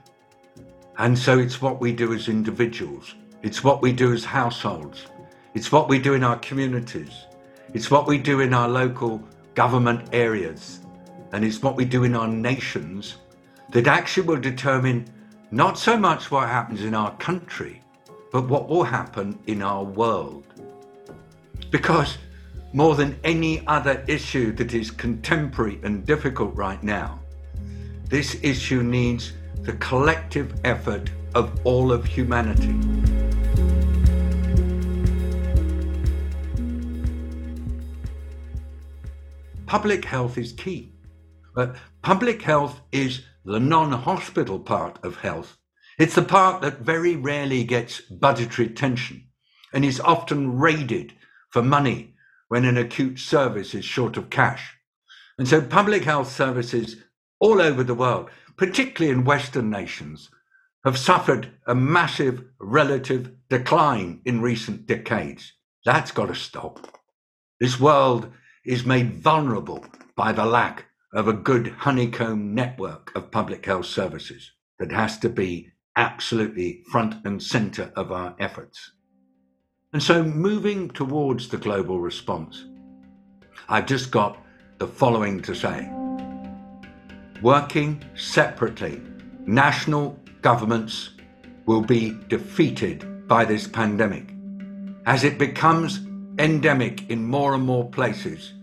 And 0.97 1.17
so 1.17 1.39
it's 1.39 1.61
what 1.61 1.81
we 1.81 1.91
do 1.91 2.13
as 2.13 2.27
individuals. 2.29 3.15
It's 3.43 3.63
what 3.63 3.81
we 3.81 3.91
do 3.91 4.13
as 4.13 4.23
households. 4.23 5.07
It's 5.53 5.71
what 5.71 5.89
we 5.89 5.99
do 5.99 6.13
in 6.13 6.23
our 6.23 6.37
communities. 6.39 7.25
It's 7.75 7.91
what 7.91 8.07
we 8.07 8.17
do 8.17 8.39
in 8.39 8.53
our 8.53 8.69
local 8.69 9.21
government 9.53 10.07
areas. 10.13 10.79
And 11.33 11.43
it's 11.43 11.61
what 11.61 11.75
we 11.75 11.83
do 11.83 12.05
in 12.05 12.15
our 12.15 12.25
nations 12.29 13.17
that 13.73 13.85
actually 13.85 14.27
will 14.27 14.39
determine 14.39 15.05
not 15.51 15.77
so 15.77 15.97
much 15.97 16.31
what 16.31 16.47
happens 16.47 16.85
in 16.85 16.93
our 16.93 17.13
country, 17.17 17.81
but 18.31 18.47
what 18.47 18.69
will 18.69 18.85
happen 18.85 19.37
in 19.47 19.61
our 19.61 19.83
world. 19.83 20.45
Because 21.69 22.17
more 22.71 22.95
than 22.95 23.19
any 23.25 23.67
other 23.67 24.05
issue 24.07 24.53
that 24.53 24.73
is 24.73 24.89
contemporary 24.89 25.81
and 25.83 26.05
difficult 26.05 26.55
right 26.55 26.81
now, 26.81 27.19
this 28.07 28.37
issue 28.41 28.83
needs 28.83 29.33
the 29.63 29.73
collective 29.73 30.55
effort 30.63 31.11
of 31.33 31.51
all 31.65 31.91
of 31.91 32.05
humanity. 32.05 33.14
Public 39.65 40.05
health 40.05 40.37
is 40.37 40.53
key. 40.53 40.93
But 41.55 41.75
public 42.01 42.41
health 42.41 42.81
is 42.91 43.21
the 43.43 43.59
non 43.59 43.91
hospital 43.91 44.59
part 44.59 45.03
of 45.03 45.17
health. 45.17 45.57
It's 45.97 46.15
the 46.15 46.23
part 46.23 46.61
that 46.61 46.79
very 46.79 47.15
rarely 47.15 47.63
gets 47.63 48.01
budgetary 48.01 48.67
attention 48.67 49.27
and 49.73 49.85
is 49.85 49.99
often 49.99 50.57
raided 50.57 51.13
for 51.49 51.61
money 51.61 52.15
when 52.49 52.65
an 52.65 52.77
acute 52.77 53.19
service 53.19 53.73
is 53.73 53.85
short 53.85 54.17
of 54.17 54.29
cash. 54.29 54.75
And 55.37 55.47
so 55.47 55.61
public 55.61 56.03
health 56.03 56.31
services 56.31 56.97
all 57.39 57.61
over 57.61 57.83
the 57.83 57.95
world 57.95 58.29
particularly 58.57 59.11
in 59.11 59.25
Western 59.25 59.69
nations, 59.69 60.29
have 60.85 60.97
suffered 60.97 61.51
a 61.67 61.75
massive 61.75 62.43
relative 62.59 63.31
decline 63.49 64.21
in 64.25 64.41
recent 64.41 64.85
decades. 64.85 65.53
That's 65.83 66.11
got 66.11 66.27
to 66.27 66.35
stop. 66.35 66.99
This 67.59 67.79
world 67.79 68.31
is 68.65 68.85
made 68.85 69.13
vulnerable 69.13 69.85
by 70.15 70.31
the 70.31 70.45
lack 70.45 70.85
of 71.13 71.27
a 71.27 71.33
good 71.33 71.67
honeycomb 71.67 72.53
network 72.53 73.11
of 73.15 73.31
public 73.31 73.65
health 73.65 73.85
services 73.85 74.51
that 74.79 74.91
has 74.91 75.17
to 75.19 75.29
be 75.29 75.69
absolutely 75.95 76.83
front 76.91 77.15
and 77.25 77.41
center 77.41 77.91
of 77.95 78.11
our 78.11 78.35
efforts. 78.39 78.91
And 79.93 80.03
so, 80.03 80.23
moving 80.23 80.89
towards 80.89 81.47
the 81.47 81.57
global 81.57 82.01
response, 82.01 82.65
I've 83.69 83.85
just 83.85 84.11
got 84.11 84.37
the 84.77 84.87
following 84.87 85.41
to 85.43 85.55
say 85.55 85.89
working 87.41 88.03
separately, 88.15 89.01
national 89.45 90.19
governments 90.41 91.11
will 91.65 91.81
be 91.81 92.17
defeated 92.27 93.27
by 93.27 93.45
this 93.45 93.67
pandemic. 93.67 94.33
As 95.05 95.23
it 95.23 95.37
becomes 95.37 96.01
endemic 96.39 97.09
in 97.09 97.25
more 97.25 97.53
and 97.53 97.63
more 97.63 97.89
places, 97.89 98.53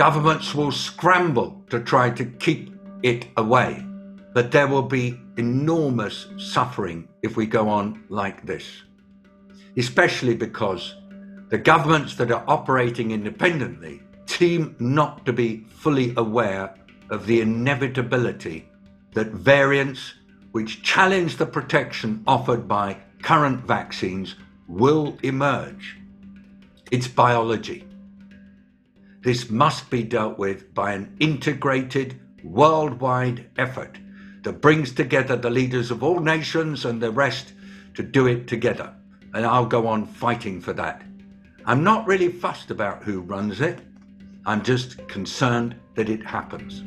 governments 0.00 0.54
will 0.54 0.72
scramble 0.72 1.62
to 1.68 1.78
try 1.78 2.08
to 2.08 2.24
keep 2.24 2.74
it 3.02 3.26
away. 3.36 3.84
But 4.32 4.50
there 4.50 4.66
will 4.66 4.88
be 5.00 5.20
enormous 5.36 6.26
suffering 6.38 7.06
if 7.22 7.36
we 7.36 7.44
go 7.44 7.68
on 7.68 8.02
like 8.08 8.46
this, 8.46 8.64
especially 9.76 10.34
because 10.34 10.94
the 11.50 11.58
governments 11.58 12.14
that 12.14 12.32
are 12.32 12.42
operating 12.48 13.10
independently 13.10 14.00
seem 14.24 14.74
not 14.78 15.26
to 15.26 15.34
be 15.34 15.66
fully 15.68 16.14
aware 16.16 16.74
of 17.10 17.26
the 17.26 17.42
inevitability 17.42 18.70
that 19.12 19.26
variants 19.26 20.14
which 20.52 20.82
challenge 20.82 21.36
the 21.36 21.44
protection 21.44 22.22
offered 22.26 22.66
by 22.66 22.96
current 23.20 23.66
vaccines 23.66 24.36
will 24.66 25.18
emerge. 25.22 25.98
It's 26.90 27.06
biology. 27.06 27.89
This 29.22 29.50
must 29.50 29.90
be 29.90 30.02
dealt 30.02 30.38
with 30.38 30.72
by 30.72 30.94
an 30.94 31.14
integrated 31.20 32.18
worldwide 32.42 33.50
effort 33.58 33.98
that 34.42 34.62
brings 34.62 34.92
together 34.92 35.36
the 35.36 35.50
leaders 35.50 35.90
of 35.90 36.02
all 36.02 36.20
nations 36.20 36.86
and 36.86 37.02
the 37.02 37.10
rest 37.10 37.52
to 37.94 38.02
do 38.02 38.26
it 38.26 38.46
together. 38.46 38.94
And 39.34 39.44
I'll 39.44 39.66
go 39.66 39.86
on 39.86 40.06
fighting 40.06 40.58
for 40.58 40.72
that. 40.72 41.02
I'm 41.66 41.84
not 41.84 42.06
really 42.06 42.32
fussed 42.32 42.70
about 42.70 43.04
who 43.04 43.20
runs 43.20 43.60
it. 43.60 43.80
I'm 44.46 44.62
just 44.62 45.06
concerned 45.06 45.76
that 45.96 46.08
it 46.08 46.24
happens. 46.24 46.82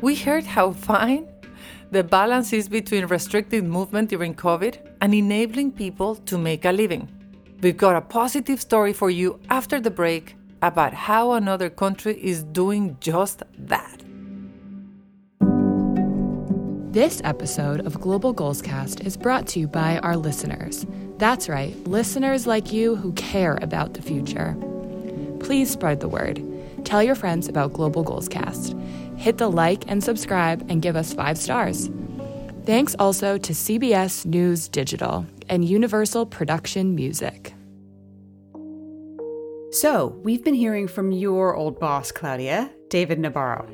We 0.00 0.14
heard 0.14 0.44
how 0.44 0.72
fine 0.72 1.26
the 1.90 2.04
balance 2.04 2.52
is 2.52 2.68
between 2.68 3.06
restricting 3.06 3.68
movement 3.68 4.10
during 4.10 4.34
COVID 4.34 4.78
and 5.00 5.12
enabling 5.12 5.72
people 5.72 6.14
to 6.14 6.38
make 6.38 6.64
a 6.64 6.70
living. 6.70 7.17
We've 7.60 7.76
got 7.76 7.96
a 7.96 8.00
positive 8.00 8.60
story 8.60 8.92
for 8.92 9.10
you 9.10 9.40
after 9.50 9.80
the 9.80 9.90
break 9.90 10.36
about 10.62 10.94
how 10.94 11.32
another 11.32 11.68
country 11.68 12.16
is 12.22 12.44
doing 12.44 12.96
just 13.00 13.42
that. 13.58 14.00
This 16.92 17.20
episode 17.24 17.84
of 17.84 18.00
Global 18.00 18.32
Goals 18.32 18.62
Cast 18.62 19.00
is 19.00 19.16
brought 19.16 19.48
to 19.48 19.58
you 19.60 19.66
by 19.66 19.98
our 19.98 20.16
listeners. 20.16 20.86
That's 21.18 21.48
right, 21.48 21.74
listeners 21.84 22.46
like 22.46 22.72
you 22.72 22.94
who 22.94 23.12
care 23.14 23.58
about 23.60 23.94
the 23.94 24.02
future. 24.02 24.56
Please 25.40 25.68
spread 25.68 25.98
the 25.98 26.08
word. 26.08 26.40
Tell 26.84 27.02
your 27.02 27.16
friends 27.16 27.48
about 27.48 27.72
Global 27.72 28.04
Goals 28.04 28.28
Cast. 28.28 28.76
Hit 29.16 29.38
the 29.38 29.50
like 29.50 29.82
and 29.88 30.02
subscribe 30.02 30.64
and 30.70 30.80
give 30.80 30.94
us 30.94 31.12
five 31.12 31.36
stars. 31.36 31.90
Thanks 32.68 32.94
also 32.98 33.38
to 33.38 33.52
CBS 33.54 34.26
News 34.26 34.68
Digital 34.68 35.24
and 35.48 35.64
Universal 35.64 36.26
Production 36.26 36.94
Music. 36.94 37.54
So, 39.70 40.08
we've 40.22 40.44
been 40.44 40.52
hearing 40.52 40.86
from 40.86 41.10
your 41.10 41.56
old 41.56 41.80
boss, 41.80 42.12
Claudia, 42.12 42.70
David 42.90 43.20
Nabarro. 43.20 43.66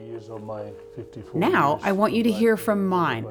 Now, 1.35 1.81
I 1.83 1.91
want 1.91 2.13
you 2.13 2.23
to 2.23 2.31
hear 2.31 2.57
from 2.57 2.87
mine. 2.87 3.25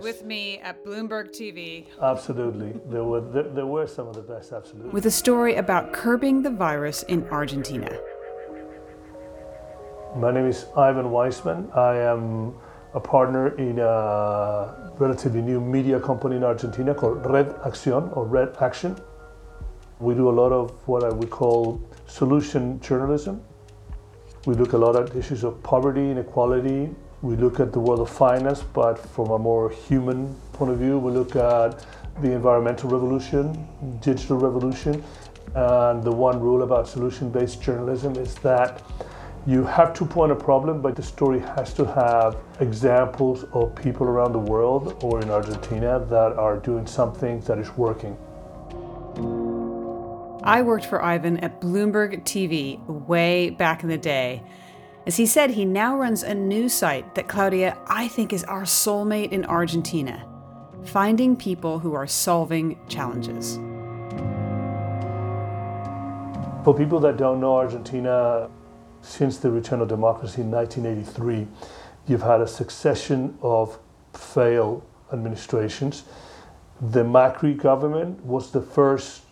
With 0.00 0.24
me 0.24 0.58
at 0.58 0.84
Bloomberg 0.84 1.30
TV. 1.30 1.86
Absolutely. 2.02 2.74
There 2.86 3.04
were, 3.04 3.20
there, 3.20 3.44
there 3.44 3.66
were 3.66 3.86
some 3.86 4.08
of 4.08 4.16
the 4.16 4.22
best, 4.22 4.50
absolutely. 4.50 4.90
With 4.90 5.06
a 5.06 5.12
story 5.12 5.54
about 5.54 5.92
curbing 5.92 6.42
the 6.42 6.50
virus 6.50 7.04
in 7.04 7.22
Argentina. 7.28 7.96
My 10.16 10.32
name 10.32 10.46
is 10.46 10.66
Ivan 10.76 11.12
Weissman. 11.12 11.70
I 11.76 11.94
am 11.94 12.56
a 12.94 13.00
partner 13.00 13.54
in 13.56 13.78
a 13.78 14.85
relatively 14.98 15.42
new 15.42 15.60
media 15.60 16.00
company 16.00 16.36
in 16.36 16.44
Argentina 16.44 16.94
called 16.94 17.24
Red 17.26 17.48
Acción 17.64 18.16
or 18.16 18.24
Red 18.24 18.56
Action. 18.60 18.96
We 19.98 20.14
do 20.14 20.28
a 20.28 20.36
lot 20.42 20.52
of 20.52 20.70
what 20.88 21.04
I 21.04 21.10
would 21.10 21.30
call 21.30 21.80
solution 22.06 22.80
journalism. 22.80 23.42
We 24.46 24.54
look 24.54 24.72
a 24.72 24.78
lot 24.78 24.96
at 24.96 25.16
issues 25.16 25.44
of 25.44 25.62
poverty, 25.62 26.10
inequality. 26.10 26.94
We 27.22 27.36
look 27.36 27.60
at 27.60 27.72
the 27.72 27.80
world 27.80 28.00
of 28.00 28.10
finance, 28.10 28.62
but 28.62 28.98
from 28.98 29.30
a 29.30 29.38
more 29.38 29.70
human 29.70 30.34
point 30.52 30.70
of 30.72 30.78
view. 30.78 30.98
We 30.98 31.12
look 31.12 31.34
at 31.34 31.84
the 32.20 32.32
environmental 32.32 32.90
revolution, 32.90 33.66
digital 34.00 34.38
revolution, 34.38 35.02
And 35.56 36.02
the 36.02 36.12
one 36.12 36.38
rule 36.40 36.62
about 36.62 36.86
solution 36.86 37.30
based 37.30 37.62
journalism 37.62 38.16
is 38.16 38.34
that 38.36 38.82
you 39.46 39.62
have 39.62 39.94
to 39.94 40.04
point 40.04 40.32
a 40.32 40.34
problem, 40.34 40.82
but 40.82 40.96
the 40.96 41.02
story 41.02 41.38
has 41.38 41.72
to 41.74 41.84
have 41.84 42.36
examples 42.58 43.44
of 43.52 43.76
people 43.76 44.06
around 44.06 44.32
the 44.32 44.40
world 44.40 45.00
or 45.04 45.22
in 45.22 45.30
Argentina 45.30 46.04
that 46.10 46.32
are 46.32 46.56
doing 46.56 46.84
something 46.84 47.38
that 47.42 47.58
is 47.58 47.70
working. 47.76 48.16
I 50.42 50.62
worked 50.62 50.86
for 50.86 51.00
Ivan 51.00 51.38
at 51.38 51.60
Bloomberg 51.60 52.24
TV 52.24 52.84
way 52.86 53.50
back 53.50 53.84
in 53.84 53.88
the 53.88 53.98
day. 53.98 54.42
As 55.06 55.16
he 55.16 55.26
said, 55.26 55.50
he 55.50 55.64
now 55.64 55.96
runs 55.96 56.24
a 56.24 56.34
new 56.34 56.68
site 56.68 57.14
that 57.14 57.28
Claudia, 57.28 57.78
I 57.86 58.08
think, 58.08 58.32
is 58.32 58.42
our 58.44 58.62
soulmate 58.62 59.30
in 59.30 59.44
Argentina, 59.44 60.26
finding 60.84 61.36
people 61.36 61.78
who 61.78 61.94
are 61.94 62.08
solving 62.08 62.80
challenges. 62.88 63.56
For 66.64 66.74
people 66.76 66.98
that 66.98 67.16
don't 67.16 67.38
know 67.38 67.54
Argentina, 67.54 68.50
since 69.06 69.38
the 69.38 69.50
return 69.50 69.80
of 69.80 69.88
democracy 69.88 70.42
in 70.42 70.50
1983, 70.50 71.46
you've 72.06 72.22
had 72.22 72.40
a 72.40 72.46
succession 72.46 73.38
of 73.40 73.78
failed 74.12 74.82
administrations. 75.12 76.04
The 76.80 77.04
Macri 77.04 77.56
government 77.56 78.24
was 78.24 78.50
the 78.50 78.60
first 78.60 79.22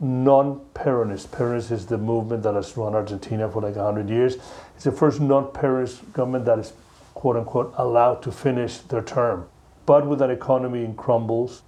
non-Peronist. 0.00 1.28
Peronist 1.28 1.70
is 1.70 1.86
the 1.86 1.98
movement 1.98 2.42
that 2.42 2.54
has 2.54 2.76
run 2.76 2.94
Argentina 2.94 3.48
for 3.48 3.62
like 3.62 3.76
100 3.76 4.08
years. 4.08 4.36
It's 4.74 4.84
the 4.84 4.92
first 4.92 5.20
non-Peronist 5.20 6.12
government 6.12 6.44
that 6.46 6.58
is 6.58 6.72
quote 7.14 7.36
unquote 7.36 7.72
allowed 7.76 8.22
to 8.22 8.32
finish 8.32 8.78
their 8.78 9.02
term. 9.02 9.46
But 9.86 10.06
with 10.06 10.22
an 10.22 10.30
economy 10.30 10.84
in 10.84 10.94
crumbles, 10.94 11.62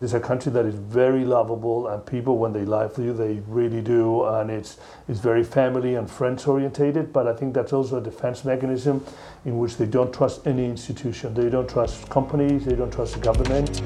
it's 0.00 0.12
a 0.12 0.20
country 0.20 0.50
that 0.52 0.66
is 0.66 0.74
very 0.74 1.24
lovable, 1.24 1.88
and 1.88 2.04
people, 2.04 2.36
when 2.38 2.52
they 2.52 2.64
lie 2.64 2.88
for 2.88 3.02
you, 3.02 3.12
they 3.12 3.40
really 3.46 3.80
do, 3.80 4.24
and 4.24 4.50
it's 4.50 4.78
it's 5.08 5.20
very 5.20 5.44
family 5.44 5.94
and 5.94 6.10
friends 6.10 6.46
orientated. 6.46 7.12
But 7.12 7.26
I 7.26 7.34
think 7.34 7.54
that's 7.54 7.72
also 7.72 7.98
a 7.98 8.00
defense 8.00 8.44
mechanism 8.44 9.04
in 9.44 9.58
which 9.58 9.76
they 9.76 9.86
don't 9.86 10.12
trust 10.12 10.46
any 10.46 10.66
institution. 10.66 11.32
They 11.34 11.48
don't 11.48 11.68
trust 11.68 12.08
companies. 12.10 12.64
They 12.64 12.74
don't 12.74 12.92
trust 12.92 13.14
the 13.14 13.20
government. 13.20 13.82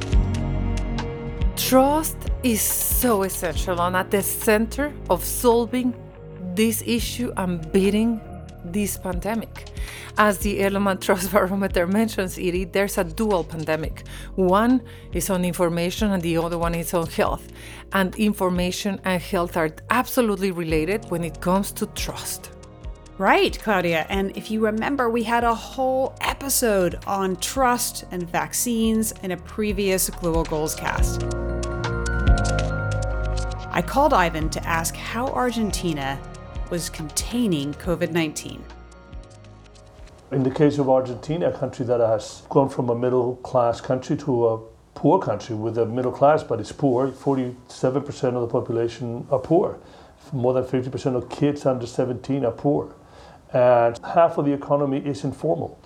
Trust 1.56 2.16
is 2.42 2.62
so 2.62 3.24
essential 3.24 3.80
and 3.80 3.96
at 3.96 4.10
the 4.10 4.22
center 4.22 4.92
of 5.10 5.24
solving 5.24 5.92
this 6.54 6.82
issue 6.86 7.32
and 7.36 7.70
beating 7.72 8.20
this 8.64 8.96
pandemic. 8.96 9.70
As 10.16 10.38
the 10.38 10.60
Edelman 10.60 11.00
Trust 11.00 11.32
Barometer 11.32 11.86
mentions, 11.86 12.38
Edie, 12.38 12.64
there's 12.64 12.98
a 12.98 13.04
dual 13.04 13.44
pandemic. 13.44 14.04
One 14.34 14.82
is 15.12 15.30
on 15.30 15.44
information 15.44 16.12
and 16.12 16.22
the 16.22 16.36
other 16.38 16.58
one 16.58 16.74
is 16.74 16.92
on 16.94 17.06
health. 17.06 17.52
And 17.92 18.14
information 18.16 19.00
and 19.04 19.22
health 19.22 19.56
are 19.56 19.70
absolutely 19.90 20.50
related 20.50 21.04
when 21.10 21.24
it 21.24 21.40
comes 21.40 21.72
to 21.72 21.86
trust. 21.86 22.50
Right, 23.18 23.58
Claudia. 23.58 24.06
And 24.08 24.36
if 24.36 24.48
you 24.48 24.64
remember, 24.64 25.10
we 25.10 25.24
had 25.24 25.42
a 25.42 25.54
whole 25.54 26.14
episode 26.20 27.00
on 27.04 27.34
trust 27.36 28.04
and 28.12 28.30
vaccines 28.30 29.12
in 29.24 29.32
a 29.32 29.36
previous 29.36 30.08
Global 30.08 30.44
Goals 30.44 30.76
cast. 30.76 31.24
I 33.70 33.82
called 33.82 34.12
Ivan 34.12 34.50
to 34.50 34.64
ask 34.66 34.94
how 34.94 35.26
Argentina 35.28 36.20
was 36.70 36.90
containing 36.90 37.72
COVID 37.74 38.12
19. 38.12 38.62
In 40.31 40.42
the 40.42 40.50
case 40.50 40.78
of 40.78 40.90
Argentina, 40.90 41.48
a 41.48 41.59
country 41.59 41.87
that 41.87 42.00
has 42.00 42.42
gone 42.50 42.68
from 42.68 42.90
a 42.90 42.94
middle 42.94 43.37
class 43.37 43.81
country 43.81 44.16
to 44.18 44.48
a 44.48 44.59
poor 44.94 45.18
country 45.18 45.54
with 45.54 45.78
a 45.78 45.87
middle 45.87 46.12
class, 46.12 46.42
but 46.42 46.61
it's 46.61 46.72
poor. 46.72 47.09
47% 47.09 48.35
of 48.35 48.40
the 48.42 48.46
population 48.48 49.26
are 49.31 49.38
poor. 49.38 49.78
More 50.33 50.52
than 50.52 50.64
50% 50.64 51.14
of 51.14 51.31
kids 51.31 51.64
under 51.64 51.87
17 51.87 52.44
are 52.44 52.52
poor. 52.52 52.94
And 53.54 53.98
half 54.04 54.37
of 54.37 54.44
the 54.44 54.52
economy 54.52 54.98
is 54.98 55.24
informal. 55.24 55.78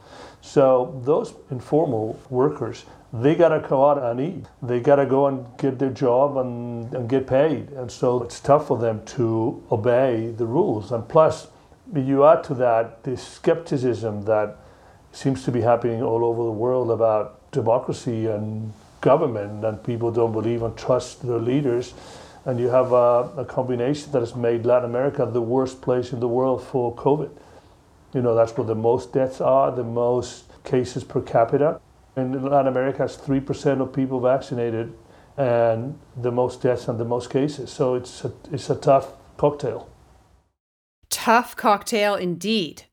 So 0.42 1.00
those 1.04 1.34
informal 1.50 2.20
workers, 2.28 2.84
they 3.12 3.34
gotta 3.36 3.66
go 3.66 3.88
out 3.88 4.02
and 4.02 4.20
eat. 4.20 4.44
They 4.60 4.80
gotta 4.80 5.06
go 5.06 5.28
and 5.28 5.46
get 5.56 5.78
their 5.78 5.90
job 5.90 6.36
and, 6.36 6.92
and 6.92 7.08
get 7.08 7.26
paid. 7.26 7.70
And 7.70 7.90
so 7.90 8.22
it's 8.22 8.40
tough 8.40 8.66
for 8.66 8.76
them 8.76 9.04
to 9.16 9.62
obey 9.70 10.34
the 10.36 10.44
rules. 10.44 10.90
And 10.90 11.08
plus, 11.08 11.46
you 11.94 12.24
add 12.24 12.42
to 12.44 12.54
that 12.54 13.04
the 13.04 13.16
skepticism 13.16 14.24
that 14.24 14.56
seems 15.12 15.44
to 15.44 15.52
be 15.52 15.60
happening 15.60 16.02
all 16.02 16.24
over 16.24 16.42
the 16.42 16.50
world 16.50 16.90
about 16.90 17.50
democracy 17.52 18.26
and 18.26 18.72
government, 19.00 19.64
and 19.64 19.82
people 19.84 20.10
don't 20.10 20.32
believe 20.32 20.62
and 20.62 20.76
trust 20.76 21.26
their 21.26 21.38
leaders. 21.38 21.94
And 22.44 22.58
you 22.58 22.68
have 22.68 22.92
a, 22.92 23.30
a 23.36 23.44
combination 23.44 24.10
that 24.12 24.20
has 24.20 24.34
made 24.34 24.66
Latin 24.66 24.90
America 24.90 25.24
the 25.24 25.40
worst 25.40 25.80
place 25.82 26.12
in 26.12 26.18
the 26.18 26.28
world 26.28 26.64
for 26.64 26.94
COVID. 26.96 27.30
You 28.12 28.22
know, 28.22 28.34
that's 28.34 28.56
where 28.56 28.66
the 28.66 28.74
most 28.74 29.12
deaths 29.12 29.40
are, 29.40 29.70
the 29.74 29.84
most 29.84 30.44
cases 30.64 31.04
per 31.04 31.20
capita. 31.20 31.80
And 32.14 32.44
Latin 32.44 32.68
America 32.68 32.98
has 32.98 33.16
3% 33.16 33.80
of 33.80 33.92
people 33.92 34.20
vaccinated 34.20 34.92
and 35.36 35.98
the 36.16 36.30
most 36.30 36.60
deaths 36.60 36.88
and 36.88 36.98
the 36.98 37.04
most 37.04 37.30
cases. 37.30 37.70
So 37.70 37.94
it's 37.94 38.24
a, 38.24 38.32
it's 38.50 38.68
a 38.68 38.74
tough 38.74 39.12
cocktail. 39.38 39.88
Tough 41.08 41.56
cocktail 41.56 42.14
indeed. 42.14 42.84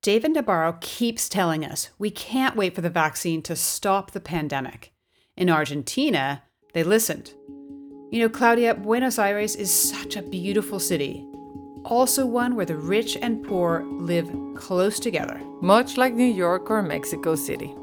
David 0.00 0.34
Nabarro 0.34 0.80
keeps 0.80 1.28
telling 1.28 1.64
us 1.64 1.90
we 1.98 2.10
can't 2.10 2.56
wait 2.56 2.74
for 2.74 2.80
the 2.80 2.90
vaccine 2.90 3.42
to 3.42 3.56
stop 3.56 4.12
the 4.12 4.20
pandemic. 4.20 4.92
In 5.36 5.50
Argentina, 5.50 6.44
they 6.72 6.82
listened. 6.82 7.34
You 8.10 8.20
know, 8.20 8.28
Claudia, 8.28 8.74
Buenos 8.74 9.18
Aires 9.18 9.54
is 9.54 9.70
such 9.70 10.16
a 10.16 10.22
beautiful 10.22 10.78
city, 10.78 11.26
also 11.88 12.26
one 12.26 12.54
where 12.54 12.66
the 12.66 12.76
rich 12.76 13.16
and 13.20 13.42
poor 13.42 13.82
live 13.84 14.30
close 14.54 15.00
together. 15.00 15.40
Much 15.60 15.96
like 15.96 16.14
New 16.14 16.24
York 16.24 16.70
or 16.70 16.82
Mexico 16.82 17.34
City. 17.34 17.74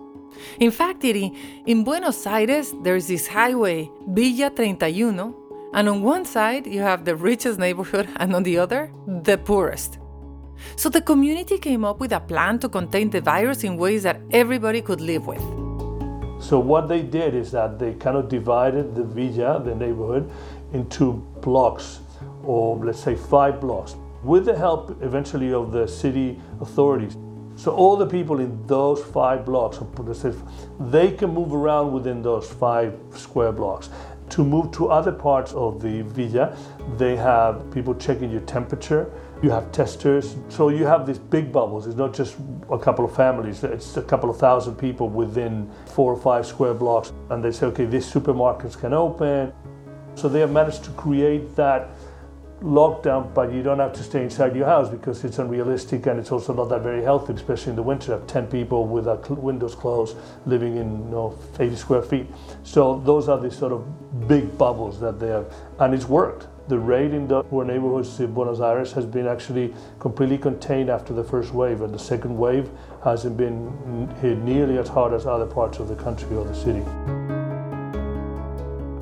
In 0.60 0.72
fact, 0.72 1.04
Iri, 1.04 1.34
in 1.66 1.84
Buenos 1.84 2.26
Aires, 2.28 2.74
there's 2.84 3.08
this 3.08 3.28
highway, 3.28 3.90
Villa 4.08 4.50
31, 4.50 5.34
and 5.74 5.90
on 5.90 6.04
one 6.04 6.26
side 6.26 6.68
you 6.68 6.82
have 6.82 7.06
the 7.06 7.16
richest 7.16 7.58
neighborhood, 7.58 8.08
and 8.18 8.36
on 8.36 8.44
the 8.44 8.58
other, 8.58 8.92
the 9.24 9.38
poorest. 9.38 9.98
So 10.76 10.90
the 10.90 11.02
community 11.02 11.58
came 11.58 11.84
up 11.84 12.00
with 12.00 12.12
a 12.12 12.20
plan 12.20 12.60
to 12.60 12.70
contain 12.70 13.10
the 13.10 13.22
virus 13.22 13.64
in 13.64 13.76
ways 13.76 14.04
that 14.04 14.22
everybody 14.32 14.82
could 14.82 15.02
live 15.02 15.26
with. 15.26 15.42
So 16.42 16.60
what 16.60 16.88
they 16.88 17.02
did 17.02 17.34
is 17.34 17.52
that 17.52 17.80
they 17.80 17.94
kind 17.94 18.18
of 18.18 18.30
divided 18.30 18.94
the 18.94 19.04
villa, 19.04 19.62
the 19.64 19.74
neighborhood, 19.74 20.30
into 20.74 21.14
blocks, 21.42 22.00
or 22.46 22.78
let's 22.84 23.00
say 23.00 23.16
five 23.16 23.60
blocks, 23.60 23.96
with 24.24 24.46
the 24.46 24.56
help 24.58 25.02
eventually 25.02 25.54
of 25.54 25.72
the 25.72 25.88
city 25.88 26.40
authorities. 26.62 27.18
So 27.58 27.72
all 27.72 27.96
the 27.96 28.06
people 28.06 28.40
in 28.42 28.66
those 28.68 29.02
five 29.02 29.46
blocks, 29.46 29.80
they 30.80 31.12
can 31.12 31.34
move 31.34 31.54
around 31.54 31.94
within 31.94 32.22
those 32.22 32.50
five 32.50 32.98
square 33.12 33.52
blocks. 33.52 33.90
To 34.32 34.44
move 34.44 34.72
to 34.72 34.90
other 34.90 35.12
parts 35.12 35.54
of 35.54 35.82
the 35.82 36.02
villa, 36.02 36.58
they 36.98 37.16
have 37.16 37.72
people 37.72 37.94
checking 37.96 38.32
your 38.32 38.42
temperature. 38.42 39.10
You 39.42 39.52
have 39.52 39.72
testers. 39.72 40.36
So 40.50 40.70
you 40.70 40.86
have 40.86 41.06
these 41.06 41.20
big 41.20 41.52
bubbles. 41.52 41.86
It's 41.88 41.96
not 41.96 42.14
just 42.14 42.36
a 42.72 42.78
couple 42.78 43.06
of 43.06 43.16
families, 43.16 43.64
it's 43.64 43.96
a 43.96 44.02
couple 44.02 44.30
of 44.30 44.38
thousand 44.38 44.76
people 44.76 45.08
within 45.08 45.70
four 45.86 46.12
or 46.12 46.20
five 46.20 46.46
square 46.46 46.74
blocks. 46.74 47.14
And 47.30 47.44
they 47.44 47.52
say, 47.52 47.68
okay, 47.68 47.86
these 47.86 48.12
supermarkets 48.12 48.78
can 48.78 48.94
open. 48.94 49.54
So 50.16 50.28
they 50.28 50.40
have 50.40 50.52
managed 50.52 50.84
to 50.86 50.92
create 50.92 51.56
that 51.56 51.90
lockdown, 52.66 53.32
but 53.34 53.54
you 53.54 53.62
don't 53.62 53.78
have 53.80 53.94
to 53.94 54.04
stay 54.04 54.24
inside 54.24 54.56
your 54.56 54.66
house 54.66 54.90
because 54.90 55.24
it's 55.24 55.38
unrealistic 55.38 56.08
and 56.08 56.20
it's 56.20 56.32
also 56.32 56.54
not 56.54 56.66
that 56.70 56.82
very 56.82 57.04
healthy, 57.04 57.34
especially 57.34 57.70
in 57.70 57.76
the 57.76 57.84
winter. 57.84 58.20
10 58.28 58.48
people 58.48 58.88
with 58.88 59.08
uh, 59.08 59.18
windows 59.30 59.76
closed 59.76 60.18
living 60.46 60.78
in 60.78 61.06
you 61.06 61.12
know, 61.12 61.40
80 61.60 61.76
square 61.76 62.02
feet. 62.02 62.26
So 62.64 63.00
those 63.06 63.30
are 63.30 63.38
the 63.38 63.52
sort 63.52 63.72
of 63.72 64.28
big 64.28 64.58
bubbles 64.58 65.00
that 65.00 65.20
they 65.20 65.28
have, 65.28 65.54
and 65.80 65.94
it's 65.94 66.06
worked. 66.06 66.48
The 66.68 66.80
rate 66.80 67.14
in 67.14 67.28
the 67.28 67.44
poor 67.44 67.64
neighborhoods 67.64 68.20
in 68.20 68.34
Buenos 68.34 68.60
Aires 68.60 68.92
has 68.94 69.06
been 69.06 69.28
actually 69.28 69.72
completely 70.00 70.40
contained 70.40 70.90
after 70.90 71.14
the 71.14 71.24
first 71.24 71.54
wave, 71.54 71.82
and 71.82 71.94
the 71.94 72.00
second 72.00 72.36
wave 72.36 72.72
hasn't 73.04 73.38
been 73.38 74.10
hit 74.20 74.40
nearly 74.40 74.80
as 74.80 74.88
hard 74.88 75.14
as 75.14 75.28
other 75.28 75.46
parts 75.46 75.78
of 75.78 75.88
the 75.88 75.96
country 75.96 76.36
or 76.36 76.44
the 76.44 76.56
city. 76.56 76.84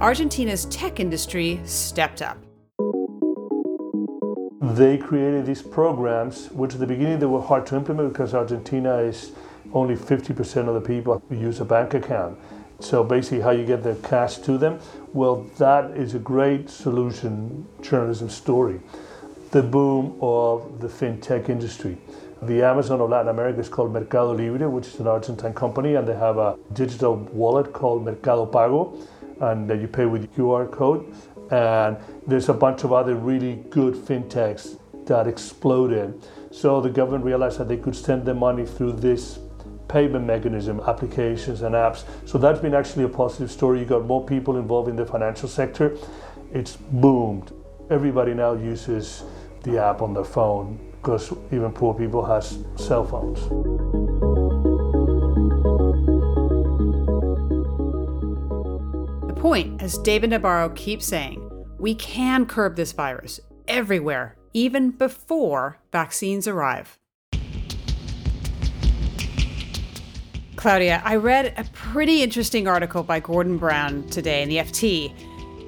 Argentina's 0.02 0.66
tech 0.66 1.00
industry 1.00 1.62
stepped 1.64 2.22
up 2.22 2.38
they 4.78 4.98
created 4.98 5.46
these 5.46 5.62
programs, 5.62 6.50
which 6.52 6.74
at 6.74 6.80
the 6.80 6.88
beginning 6.88 7.20
they 7.20 7.26
were 7.26 7.42
hard 7.42 7.66
to 7.68 7.76
implement 7.76 8.14
because 8.14 8.34
Argentina 8.34 8.98
is 8.98 9.32
only 9.74 9.96
50% 9.96 10.68
of 10.68 10.74
the 10.74 10.82
people 10.82 11.22
use 11.30 11.60
a 11.60 11.66
bank 11.66 11.94
account. 11.94 12.38
So 12.80 13.04
basically, 13.04 13.42
how 13.42 13.52
you 13.52 13.66
get 13.66 13.84
the 13.84 13.96
cash 14.08 14.38
to 14.40 14.58
them, 14.58 14.80
well, 15.14 15.44
that 15.58 15.92
is 15.92 16.16
a 16.16 16.20
great 16.20 16.70
solution 16.70 17.66
journalism 17.82 18.30
story. 18.30 18.82
The 19.52 19.62
boom 19.62 20.18
of 20.22 20.82
the 20.82 20.88
fintech 20.88 21.50
industry. 21.50 21.98
The 22.42 22.64
Amazon 22.64 23.00
of 23.00 23.10
Latin 23.10 23.30
America 23.30 23.62
is 23.62 23.70
called 23.70 23.94
Mercado 23.94 24.34
Libre, 24.34 24.70
which 24.70 24.88
is 24.88 25.00
an 25.00 25.08
Argentine 25.08 25.54
company, 25.54 25.96
and 25.96 26.06
they 26.06 26.16
have 26.16 26.38
a 26.38 26.58
digital 26.74 27.16
wallet 27.16 27.72
called 27.72 28.04
Mercado 28.04 28.46
Pago, 28.46 28.98
and 29.40 29.70
you 29.70 29.88
pay 29.88 30.06
with 30.06 30.34
QR 30.36 30.70
code 30.70 31.06
And 31.52 31.98
there's 32.28 32.50
a 32.50 32.54
bunch 32.54 32.84
of 32.84 32.94
other 32.94 33.16
really 33.16 33.64
good 33.70 33.96
fintechs 33.96 34.80
that 35.06 35.28
exploded. 35.28 36.22
So 36.52 36.82
the 36.82 36.90
government 36.90 37.26
realized 37.26 37.58
that 37.60 37.68
they 37.68 37.78
could 37.78 37.96
send 37.96 38.26
the 38.26 38.34
money 38.34 38.66
through 38.66 38.94
this 38.94 39.40
payment 39.88 40.26
mechanism, 40.26 40.80
applications 40.88 41.62
and 41.62 41.76
apps. 41.76 42.04
So 42.26 42.38
that's 42.38 42.60
been 42.60 42.74
actually 42.74 43.04
a 43.04 43.10
positive 43.10 43.52
story. 43.52 43.80
You 43.80 43.86
got 43.86 44.06
more 44.06 44.26
people 44.26 44.58
involved 44.58 44.90
in 44.90 44.96
the 44.96 45.06
financial 45.06 45.50
sector. 45.50 45.98
It's 46.52 46.76
boomed. 46.76 47.52
Everybody 47.90 48.34
now 48.34 48.54
uses 48.54 49.24
the 49.64 49.78
app 49.78 50.02
on 50.02 50.14
their 50.14 50.24
phone 50.24 50.80
because 51.02 51.32
even 51.52 51.72
poor 51.72 51.94
people 51.94 52.24
has 52.26 52.60
cell 52.76 53.06
phones. 53.06 54.03
Point, 59.44 59.82
as 59.82 59.98
David 59.98 60.30
Nabarro 60.30 60.74
keeps 60.74 61.06
saying, 61.06 61.66
we 61.78 61.94
can 61.96 62.46
curb 62.46 62.78
this 62.78 62.94
virus 62.94 63.42
everywhere, 63.68 64.38
even 64.54 64.90
before 64.90 65.78
vaccines 65.92 66.48
arrive. 66.48 66.98
Claudia, 70.56 71.02
I 71.04 71.18
read 71.18 71.54
a 71.58 71.66
pretty 71.74 72.24
interesting 72.24 72.70
article 72.70 73.04
by 73.04 73.20
Gordon 73.20 73.58
Brown 73.58 74.08
today 74.08 74.44
in 74.44 74.48
the 74.48 74.60
FT. 74.60 75.14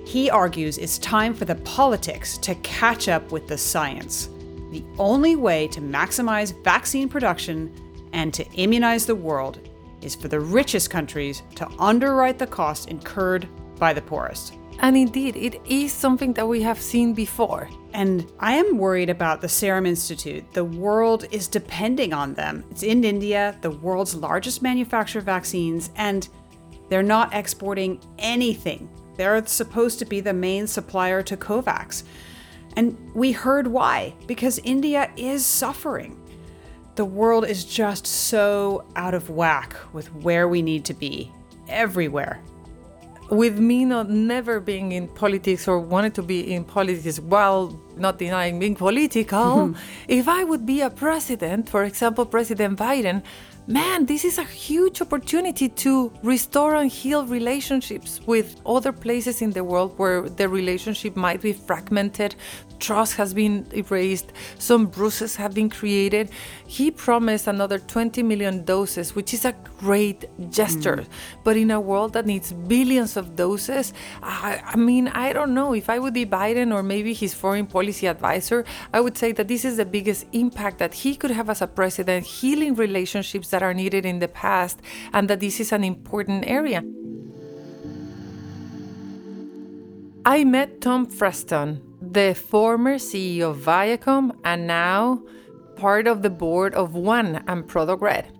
He 0.07 0.29
argues 0.29 0.77
it's 0.77 0.97
time 0.99 1.33
for 1.33 1.43
the 1.43 1.55
politics 1.55 2.37
to 2.37 2.55
catch 2.55 3.09
up 3.09 3.29
with 3.33 3.45
the 3.49 3.57
science. 3.57 4.29
The 4.71 4.85
only 4.97 5.35
way 5.35 5.67
to 5.67 5.81
maximize 5.81 6.63
vaccine 6.63 7.09
production 7.09 7.73
and 8.13 8.33
to 8.35 8.45
immunize 8.53 9.05
the 9.05 9.15
world 9.15 9.59
is 9.99 10.15
for 10.15 10.29
the 10.29 10.39
richest 10.39 10.89
countries 10.89 11.43
to 11.55 11.67
underwrite 11.77 12.39
the 12.39 12.47
cost 12.47 12.87
incurred 12.87 13.49
by 13.77 13.93
the 13.93 14.01
poorest. 14.01 14.53
And 14.79 14.97
indeed, 14.97 15.35
it 15.35 15.61
is 15.65 15.93
something 15.93 16.33
that 16.33 16.47
we 16.47 16.61
have 16.61 16.81
seen 16.81 17.13
before. 17.13 17.69
And 17.93 18.29
I 18.39 18.55
am 18.55 18.77
worried 18.77 19.09
about 19.09 19.41
the 19.41 19.47
Serum 19.47 19.85
Institute. 19.85 20.51
The 20.51 20.65
world 20.65 21.25
is 21.31 21.47
depending 21.47 22.13
on 22.13 22.33
them. 22.33 22.65
It's 22.71 22.83
in 22.83 23.03
India, 23.03 23.57
the 23.61 23.71
world's 23.71 24.15
largest 24.15 24.61
manufacturer 24.61 25.19
of 25.19 25.25
vaccines, 25.25 25.91
and 25.95 26.27
they're 26.89 27.03
not 27.03 27.33
exporting 27.33 28.01
anything. 28.19 28.89
They're 29.15 29.45
supposed 29.45 29.97
to 29.99 30.05
be 30.05 30.19
the 30.19 30.33
main 30.33 30.67
supplier 30.67 31.23
to 31.23 31.37
COVAX. 31.37 32.03
And 32.75 32.97
we 33.15 33.31
heard 33.31 33.67
why 33.67 34.13
because 34.27 34.59
India 34.59 35.09
is 35.15 35.45
suffering. 35.45 36.21
The 36.95 37.05
world 37.05 37.45
is 37.45 37.63
just 37.63 38.05
so 38.05 38.85
out 38.97 39.13
of 39.13 39.29
whack 39.29 39.75
with 39.93 40.13
where 40.15 40.49
we 40.49 40.61
need 40.61 40.83
to 40.85 40.93
be 40.93 41.31
everywhere 41.69 42.41
with 43.29 43.59
me 43.59 43.85
not 43.85 44.09
never 44.09 44.59
being 44.59 44.91
in 44.91 45.07
politics 45.07 45.67
or 45.67 45.79
wanting 45.79 46.11
to 46.13 46.23
be 46.23 46.53
in 46.53 46.63
politics 46.63 47.19
while 47.19 47.79
not 47.97 48.17
denying 48.17 48.59
being 48.59 48.75
political, 48.75 49.73
if 50.07 50.27
I 50.27 50.43
would 50.43 50.65
be 50.65 50.81
a 50.81 50.89
president, 50.89 51.69
for 51.69 51.83
example, 51.83 52.25
President 52.25 52.77
Biden, 52.77 53.23
man, 53.67 54.05
this 54.05 54.23
is 54.23 54.37
a 54.37 54.43
huge 54.43 55.01
opportunity 55.01 55.69
to 55.69 56.11
restore 56.21 56.75
and 56.75 56.91
heal 56.91 57.25
relationships 57.25 58.21
with 58.25 58.61
other 58.65 58.91
places 58.91 59.41
in 59.41 59.51
the 59.51 59.63
world 59.63 59.97
where 59.97 60.29
the 60.29 60.47
relationship 60.47 61.15
might 61.15 61.41
be 61.41 61.53
fragmented, 61.53 62.35
trust 62.79 63.15
has 63.15 63.33
been 63.33 63.67
erased, 63.73 64.31
some 64.59 64.87
bruises 64.87 65.35
have 65.35 65.53
been 65.53 65.69
created. 65.69 66.29
He 66.67 66.91
promised 66.91 67.47
another 67.47 67.79
20 67.79 68.23
million 68.23 68.63
doses, 68.65 69.15
which 69.15 69.33
is 69.33 69.45
a 69.45 69.53
great 69.79 70.25
gesture. 70.49 70.97
Mm. 70.97 71.07
But 71.43 71.57
in 71.57 71.71
a 71.71 71.79
world 71.79 72.13
that 72.13 72.25
needs 72.25 72.53
billions 72.53 73.17
of 73.17 73.35
doses, 73.35 73.93
I, 74.21 74.61
I 74.65 74.75
mean, 74.75 75.07
I 75.09 75.33
don't 75.33 75.53
know. 75.53 75.73
If 75.73 75.89
I 75.89 75.99
would 75.99 76.13
be 76.13 76.25
Biden 76.25 76.73
or 76.73 76.83
maybe 76.83 77.13
his 77.13 77.33
foreign 77.33 77.67
policy 77.67 78.07
advisor, 78.07 78.65
I 78.93 79.01
would 79.01 79.17
say 79.17 79.31
that 79.33 79.47
this 79.47 79.65
is 79.65 79.77
the 79.77 79.85
biggest 79.85 80.25
impact 80.31 80.79
that 80.79 80.93
he 80.93 81.15
could 81.15 81.31
have 81.31 81.49
as 81.49 81.61
a 81.61 81.67
president, 81.67 82.25
healing 82.25 82.75
relationships 82.75 83.49
that 83.49 83.63
are 83.63 83.73
needed 83.73 84.05
in 84.05 84.19
the 84.19 84.27
past, 84.27 84.81
and 85.13 85.29
that 85.29 85.39
this 85.39 85.59
is 85.59 85.71
an 85.71 85.83
important 85.83 86.45
area. 86.47 86.83
I 90.27 90.43
met 90.43 90.81
Tom 90.81 91.05
Freston, 91.05 91.81
the 92.15 92.33
former 92.33 92.95
CEO 92.95 93.51
of 93.51 93.57
Viacom 93.57 94.31
and 94.45 94.65
now 94.65 95.21
part 95.75 96.07
of 96.07 96.21
the 96.21 96.29
board 96.29 96.73
of 96.73 96.95
One 96.95 97.43
and 97.45 97.67
Product 97.67 98.01
Red. 98.01 98.31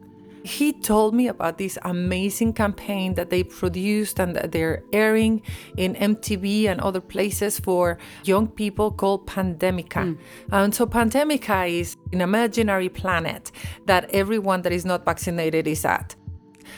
He 0.46 0.72
told 0.72 1.14
me 1.14 1.28
about 1.28 1.58
this 1.58 1.78
amazing 1.82 2.54
campaign 2.54 3.16
that 3.16 3.30
they 3.32 3.44
produced 3.44 4.18
and 4.18 4.34
that 4.34 4.54
they're 4.54 4.82
airing 4.94 5.42
in 5.76 5.94
MTV 5.96 6.70
and 6.70 6.80
other 6.80 7.02
places 7.02 7.60
for 7.60 7.98
young 8.24 8.48
people 8.48 8.92
called 8.92 9.28
Pandemica. 9.28 10.04
Mm. 10.06 10.18
And 10.52 10.74
so 10.74 10.86
Pandemica 10.86 11.70
is 11.70 11.98
an 12.14 12.22
imaginary 12.22 12.88
planet 12.88 13.52
that 13.88 14.10
everyone 14.12 14.62
that 14.62 14.72
is 14.72 14.86
not 14.86 15.04
vaccinated 15.04 15.68
is 15.68 15.84
at. 15.84 16.16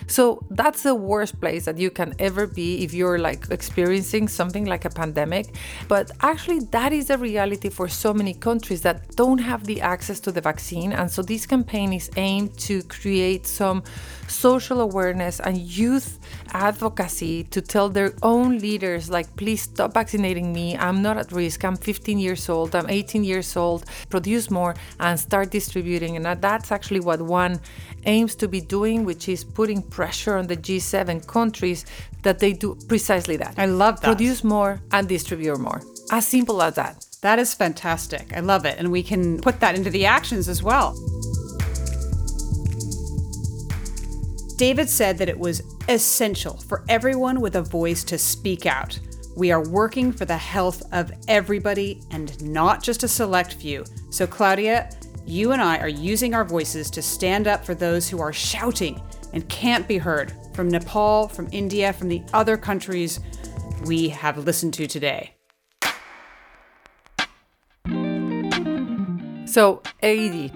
So 0.08 0.43
that's 0.49 0.84
the 0.84 0.95
worst 0.95 1.39
place 1.39 1.66
that 1.66 1.78
you 1.78 1.91
can 1.91 2.16
ever 2.20 2.47
be 2.47 2.84
if 2.84 2.93
you're 2.93 3.20
like 3.20 3.49
experiencing 3.51 4.28
something 4.28 4.66
like 4.66 4.86
a 4.86 4.89
pandemic. 4.89 5.55
But 5.88 6.12
actually, 6.22 6.60
that 6.72 6.93
is 6.93 7.08
the 7.08 7.18
reality 7.18 7.70
for 7.70 7.88
so 7.88 8.14
many 8.14 8.34
countries 8.34 8.82
that 8.82 9.16
don't 9.16 9.39
have 9.39 9.66
the 9.66 9.82
access 9.82 10.20
to 10.22 10.32
the 10.32 10.41
vaccine. 10.41 10.93
And 10.93 11.12
so 11.12 11.22
this 11.22 11.45
campaign 11.45 11.93
is 11.93 12.10
aimed 12.16 12.58
to 12.60 12.84
create 12.84 13.45
some 13.45 13.84
social 14.28 14.82
awareness 14.82 15.39
and 15.39 15.58
youth 15.58 16.20
advocacy 16.51 17.43
to 17.45 17.62
tell 17.62 17.89
their 17.89 18.14
own 18.24 18.60
leaders, 18.60 19.10
like, 19.10 19.34
please 19.36 19.62
stop 19.62 19.93
vaccinating 19.93 20.53
me. 20.53 20.78
I'm 20.78 21.01
not 21.01 21.18
at 21.18 21.32
risk. 21.32 21.64
I'm 21.64 21.78
15 21.78 22.20
years 22.20 22.49
old. 22.49 22.76
I'm 22.76 22.89
18 22.89 23.24
years 23.24 23.55
old. 23.55 23.86
Produce 24.10 24.49
more 24.49 24.76
and 24.99 25.20
start 25.20 25.51
distributing. 25.51 26.16
And 26.16 26.26
that's 26.41 26.72
actually 26.72 27.01
what 27.01 27.22
one 27.22 27.60
aims 28.05 28.36
to 28.36 28.47
be 28.47 28.62
doing, 28.62 29.05
which 29.05 29.28
is 29.28 29.43
putting 29.43 29.82
pressure 29.97 30.37
on 30.37 30.45
the 30.45 30.55
G7 30.55 31.25
countries 31.25 31.83
that 32.21 32.37
they 32.37 32.53
do 32.53 32.77
precisely 32.87 33.35
that. 33.37 33.55
I 33.57 33.65
love 33.65 33.99
that. 34.01 34.05
Produce 34.05 34.43
more 34.43 34.79
and 34.91 35.09
distribute 35.09 35.57
more. 35.59 35.81
As 36.11 36.27
simple 36.27 36.61
as 36.61 36.75
that. 36.75 37.03
That 37.23 37.39
is 37.39 37.55
fantastic. 37.55 38.31
I 38.37 38.41
love 38.41 38.63
it. 38.65 38.77
And 38.77 38.91
we 38.91 39.01
can 39.01 39.41
put 39.41 39.59
that 39.59 39.73
into 39.73 39.89
the 39.89 40.05
actions 40.05 40.47
as 40.47 40.61
well. 40.61 40.93
David 44.57 44.87
said 44.87 45.17
that 45.17 45.29
it 45.29 45.39
was 45.39 45.63
essential 45.89 46.57
for 46.57 46.83
everyone 46.87 47.41
with 47.41 47.55
a 47.55 47.63
voice 47.63 48.03
to 48.03 48.19
speak 48.19 48.67
out. 48.67 48.99
We 49.35 49.51
are 49.51 49.67
working 49.67 50.11
for 50.11 50.25
the 50.25 50.37
health 50.37 50.83
of 50.91 51.11
everybody 51.27 52.01
and 52.11 52.39
not 52.43 52.83
just 52.83 53.01
a 53.01 53.07
select 53.07 53.55
few. 53.55 53.83
So, 54.11 54.27
Claudia, 54.27 54.91
you 55.25 55.53
and 55.53 55.61
I 55.61 55.79
are 55.79 55.89
using 55.89 56.35
our 56.35 56.45
voices 56.45 56.91
to 56.91 57.01
stand 57.01 57.47
up 57.47 57.65
for 57.65 57.73
those 57.73 58.07
who 58.07 58.21
are 58.21 58.31
shouting 58.31 59.01
and 59.38 59.47
can't 59.49 59.88
be 59.88 59.99
heard 59.99 60.33
from 60.55 60.67
Nepal, 60.67 61.27
from 61.27 61.47
India, 61.51 61.93
from 61.93 62.07
the 62.07 62.23
other 62.33 62.57
countries 62.57 63.19
we 63.85 64.09
have 64.09 64.35
listened 64.39 64.73
to 64.73 64.88
today. 64.88 65.35
So, 69.45 69.83
Edie, 70.01 70.51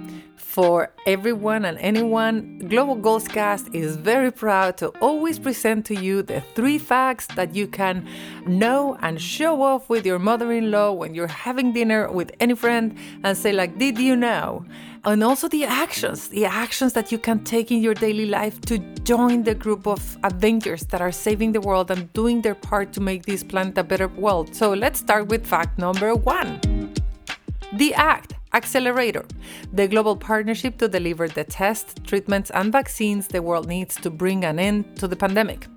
for 0.52 0.92
everyone 1.06 1.64
and 1.64 1.78
anyone, 1.78 2.60
Global 2.68 2.96
Goals 2.96 3.26
Cast 3.26 3.74
is 3.74 3.96
very 3.96 4.32
proud 4.32 4.76
to 4.80 4.90
always 5.00 5.40
present 5.40 5.86
to 5.86 5.96
you 5.96 6.24
the 6.24 6.42
three 6.56 6.78
facts 6.78 7.26
that 7.38 7.56
you 7.56 7.68
can 7.68 8.06
know 8.46 8.98
and 9.02 9.22
show 9.22 9.62
off 9.62 9.88
with 9.88 10.06
your 10.06 10.20
mother 10.20 10.52
in 10.52 10.70
law 10.70 10.92
when 10.92 11.16
you're 11.16 11.28
having 11.28 11.72
dinner 11.72 12.12
with 12.12 12.32
any 12.42 12.54
friend 12.54 12.98
and 13.24 13.38
say, 13.38 13.54
like, 13.54 13.78
did 13.78 13.98
you 13.98 14.14
know? 14.18 14.66
And 15.06 15.24
also 15.24 15.48
the 15.48 15.64
actions, 15.64 16.28
the 16.28 16.44
actions 16.44 16.92
that 16.94 17.14
you 17.14 17.18
can 17.18 17.46
take 17.46 17.72
in 17.72 17.82
your 17.82 17.94
daily 17.94 18.26
life 18.26 18.60
to 18.62 18.78
join 19.06 19.44
the 19.44 19.56
group 19.56 19.88
of 19.88 20.18
Avengers 20.26 20.84
that 20.88 21.00
are 21.00 21.14
saving 21.14 21.54
the 21.54 21.62
world 21.62 21.90
and 21.90 22.12
doing 22.12 22.42
their 22.42 22.56
part 22.56 22.92
to 22.94 23.00
make 23.00 23.24
this 23.24 23.42
planet 23.42 23.78
a 23.78 23.86
better 23.86 24.10
world. 24.10 24.54
So 24.54 24.74
let's 24.74 25.00
start 25.00 25.28
with 25.30 25.48
fact 25.48 25.80
number 25.80 26.14
one. 26.14 26.60
The 27.72 27.94
ACT 27.94 28.34
Accelerator, 28.54 29.26
the 29.72 29.88
global 29.88 30.16
partnership 30.16 30.78
to 30.80 30.88
deliver 30.88 31.28
the 31.28 31.44
tests, 31.44 31.96
treatments, 32.04 32.50
and 32.52 32.72
vaccines 32.72 33.28
the 33.28 33.42
world 33.42 33.68
needs 33.68 33.96
to 33.98 34.10
bring 34.10 34.44
an 34.44 34.60
end 34.60 34.98
to 34.98 35.08
the 35.08 35.16
pandemic. 35.16 35.68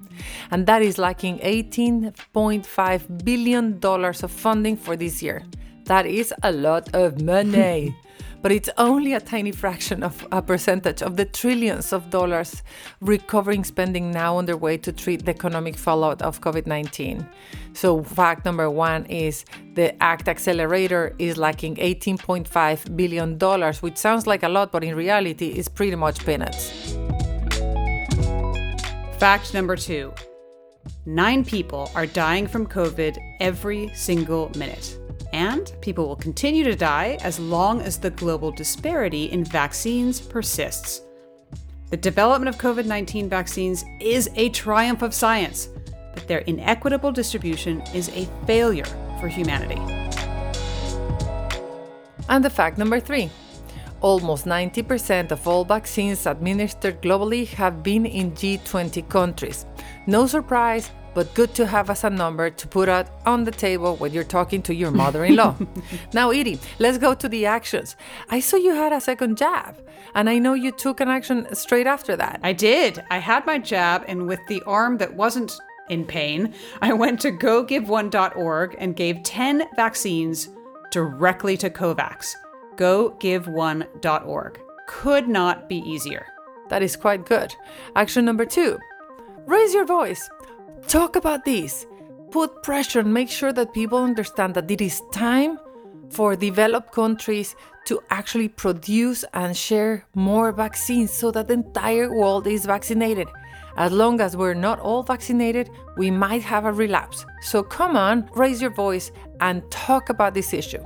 And 0.50 0.66
that 0.66 0.82
is 0.82 0.98
lacking 0.98 1.38
$18.5 1.38 3.24
billion 3.24 3.78
of 3.82 4.30
funding 4.30 4.76
for 4.76 4.96
this 4.96 5.22
year. 5.22 5.42
That 5.84 6.06
is 6.06 6.32
a 6.42 6.52
lot 6.52 6.94
of 6.94 7.20
money. 7.20 7.96
but 8.44 8.52
it's 8.52 8.68
only 8.76 9.14
a 9.14 9.20
tiny 9.20 9.50
fraction 9.50 10.02
of 10.02 10.26
a 10.30 10.42
percentage 10.42 11.00
of 11.00 11.16
the 11.16 11.24
trillions 11.24 11.94
of 11.94 12.10
dollars 12.10 12.62
recovering 13.00 13.64
spending 13.64 14.10
now 14.10 14.36
underway 14.36 14.76
to 14.76 14.92
treat 14.92 15.24
the 15.24 15.30
economic 15.30 15.74
fallout 15.74 16.20
of 16.20 16.42
COVID 16.42 16.66
19. 16.66 17.26
So, 17.72 18.02
fact 18.02 18.44
number 18.44 18.68
one 18.68 19.06
is 19.06 19.46
the 19.72 19.96
ACT 20.02 20.28
accelerator 20.28 21.16
is 21.18 21.38
lacking 21.38 21.76
$18.5 21.76 22.94
billion, 22.94 23.38
which 23.80 23.96
sounds 23.96 24.26
like 24.26 24.42
a 24.42 24.48
lot, 24.50 24.70
but 24.70 24.84
in 24.84 24.94
reality 24.94 25.48
is 25.48 25.66
pretty 25.66 25.96
much 25.96 26.22
peanuts. 26.26 26.92
Fact 29.18 29.54
number 29.54 29.74
two 29.74 30.12
Nine 31.06 31.46
people 31.46 31.90
are 31.94 32.04
dying 32.04 32.46
from 32.46 32.66
COVID 32.66 33.16
every 33.40 33.90
single 33.94 34.52
minute. 34.54 34.98
And 35.34 35.72
people 35.80 36.06
will 36.06 36.14
continue 36.14 36.62
to 36.62 36.76
die 36.76 37.18
as 37.22 37.40
long 37.40 37.80
as 37.80 37.98
the 37.98 38.10
global 38.10 38.52
disparity 38.52 39.24
in 39.24 39.44
vaccines 39.44 40.20
persists. 40.20 41.00
The 41.90 41.96
development 41.96 42.54
of 42.54 42.60
COVID 42.60 42.86
19 42.86 43.28
vaccines 43.28 43.84
is 44.00 44.30
a 44.36 44.50
triumph 44.50 45.02
of 45.02 45.12
science, 45.12 45.70
but 46.14 46.28
their 46.28 46.38
inequitable 46.46 47.10
distribution 47.10 47.82
is 47.92 48.10
a 48.10 48.28
failure 48.46 48.86
for 49.18 49.26
humanity. 49.26 49.80
And 52.28 52.44
the 52.44 52.50
fact 52.50 52.78
number 52.78 53.00
three 53.00 53.28
almost 54.02 54.44
90% 54.44 55.32
of 55.32 55.48
all 55.48 55.64
vaccines 55.64 56.26
administered 56.26 57.02
globally 57.02 57.48
have 57.48 57.82
been 57.82 58.06
in 58.06 58.30
G20 58.32 59.08
countries. 59.08 59.66
No 60.06 60.26
surprise, 60.26 60.92
but 61.14 61.32
good 61.34 61.54
to 61.54 61.66
have 61.66 61.90
as 61.90 62.04
a 62.04 62.10
number 62.10 62.50
to 62.50 62.68
put 62.68 62.88
out 62.88 63.06
on 63.24 63.44
the 63.44 63.50
table 63.50 63.96
when 63.96 64.12
you're 64.12 64.24
talking 64.24 64.62
to 64.62 64.74
your 64.74 64.90
mother 64.90 65.24
in 65.24 65.36
law. 65.36 65.56
now, 66.12 66.30
Edie, 66.30 66.60
let's 66.78 66.98
go 66.98 67.14
to 67.14 67.28
the 67.28 67.46
actions. 67.46 67.96
I 68.28 68.40
saw 68.40 68.56
you 68.56 68.74
had 68.74 68.92
a 68.92 69.00
second 69.00 69.38
jab, 69.38 69.76
and 70.14 70.28
I 70.28 70.38
know 70.38 70.54
you 70.54 70.72
took 70.72 71.00
an 71.00 71.08
action 71.08 71.52
straight 71.54 71.86
after 71.86 72.16
that. 72.16 72.40
I 72.42 72.52
did. 72.52 73.02
I 73.10 73.18
had 73.18 73.46
my 73.46 73.58
jab, 73.58 74.04
and 74.08 74.26
with 74.26 74.40
the 74.48 74.62
arm 74.66 74.98
that 74.98 75.14
wasn't 75.14 75.52
in 75.88 76.04
pain, 76.04 76.54
I 76.80 76.92
went 76.92 77.20
to 77.20 77.32
gogiveone.org 77.32 78.76
and 78.78 78.96
gave 78.96 79.22
10 79.22 79.64
vaccines 79.76 80.48
directly 80.90 81.56
to 81.58 81.70
COVAX. 81.70 82.34
GoGiveOne.org. 82.76 84.60
Could 84.86 85.28
not 85.28 85.68
be 85.68 85.76
easier. 85.76 86.26
That 86.68 86.82
is 86.82 86.96
quite 86.96 87.26
good. 87.26 87.54
Action 87.94 88.24
number 88.24 88.44
two 88.44 88.78
raise 89.46 89.74
your 89.74 89.84
voice. 89.84 90.28
Talk 90.88 91.16
about 91.16 91.44
this. 91.44 91.86
Put 92.30 92.62
pressure 92.62 93.00
and 93.00 93.12
make 93.12 93.30
sure 93.30 93.52
that 93.52 93.72
people 93.72 93.98
understand 93.98 94.54
that 94.54 94.70
it 94.70 94.80
is 94.80 95.02
time 95.12 95.58
for 96.10 96.36
developed 96.36 96.92
countries 96.92 97.56
to 97.86 98.00
actually 98.10 98.48
produce 98.48 99.24
and 99.34 99.56
share 99.56 100.06
more 100.14 100.52
vaccines 100.52 101.10
so 101.12 101.30
that 101.30 101.48
the 101.48 101.54
entire 101.54 102.14
world 102.14 102.46
is 102.46 102.66
vaccinated. 102.66 103.28
As 103.76 103.92
long 103.92 104.20
as 104.20 104.36
we're 104.36 104.54
not 104.54 104.78
all 104.78 105.02
vaccinated, 105.02 105.68
we 105.96 106.10
might 106.10 106.42
have 106.42 106.64
a 106.64 106.72
relapse. 106.72 107.26
So 107.42 107.62
come 107.62 107.96
on, 107.96 108.30
raise 108.34 108.62
your 108.62 108.72
voice 108.72 109.10
and 109.40 109.68
talk 109.70 110.10
about 110.10 110.34
this 110.34 110.52
issue. 110.52 110.82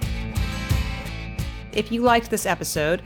If 1.73 1.91
you 1.91 2.01
liked 2.01 2.29
this 2.29 2.45
episode, 2.45 3.01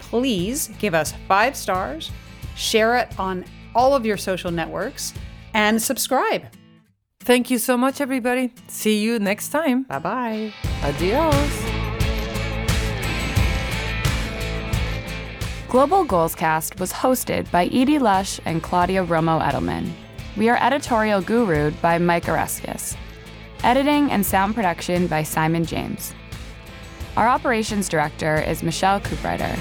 please 0.00 0.68
give 0.78 0.94
us 0.94 1.14
five 1.28 1.56
stars, 1.56 2.10
share 2.56 2.96
it 2.96 3.18
on 3.18 3.44
all 3.74 3.94
of 3.94 4.04
your 4.04 4.16
social 4.16 4.50
networks, 4.50 5.14
and 5.54 5.80
subscribe. 5.80 6.46
Thank 7.20 7.50
you 7.50 7.58
so 7.58 7.76
much, 7.76 8.00
everybody. 8.00 8.52
See 8.66 9.00
you 9.00 9.20
next 9.20 9.50
time. 9.50 9.84
Bye 9.84 9.98
bye. 10.00 10.52
Adios. 10.82 11.64
Global 15.68 16.04
Goals 16.04 16.34
Cast 16.34 16.78
was 16.78 16.92
hosted 16.92 17.50
by 17.50 17.66
Edie 17.66 17.98
Lush 17.98 18.40
and 18.44 18.62
Claudia 18.62 19.06
Romo 19.06 19.40
Edelman. 19.40 19.90
We 20.36 20.50
are 20.50 20.58
editorial 20.60 21.22
gurued 21.22 21.80
by 21.80 21.98
Mike 21.98 22.24
Oreskes. 22.24 22.96
Editing 23.64 24.10
and 24.10 24.26
sound 24.26 24.56
production 24.56 25.06
by 25.06 25.22
Simon 25.22 25.64
James. 25.64 26.12
Our 27.16 27.28
operations 27.28 27.88
director 27.88 28.42
is 28.42 28.60
Michelle 28.60 28.98
Cooprider. 29.00 29.56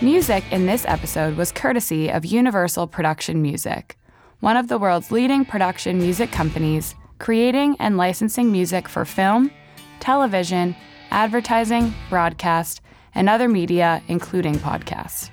Music 0.00 0.44
in 0.52 0.66
this 0.66 0.84
episode 0.86 1.36
was 1.36 1.50
courtesy 1.50 2.08
of 2.08 2.24
Universal 2.24 2.86
Production 2.86 3.42
Music, 3.42 3.98
one 4.38 4.56
of 4.56 4.68
the 4.68 4.78
world's 4.78 5.10
leading 5.10 5.44
production 5.44 5.98
music 5.98 6.30
companies, 6.30 6.94
creating 7.18 7.74
and 7.80 7.96
licensing 7.96 8.52
music 8.52 8.88
for 8.88 9.04
film, 9.04 9.50
television, 9.98 10.76
advertising, 11.10 11.92
broadcast, 12.08 12.82
and 13.16 13.28
other 13.28 13.48
media, 13.48 14.00
including 14.06 14.54
podcasts. 14.54 15.30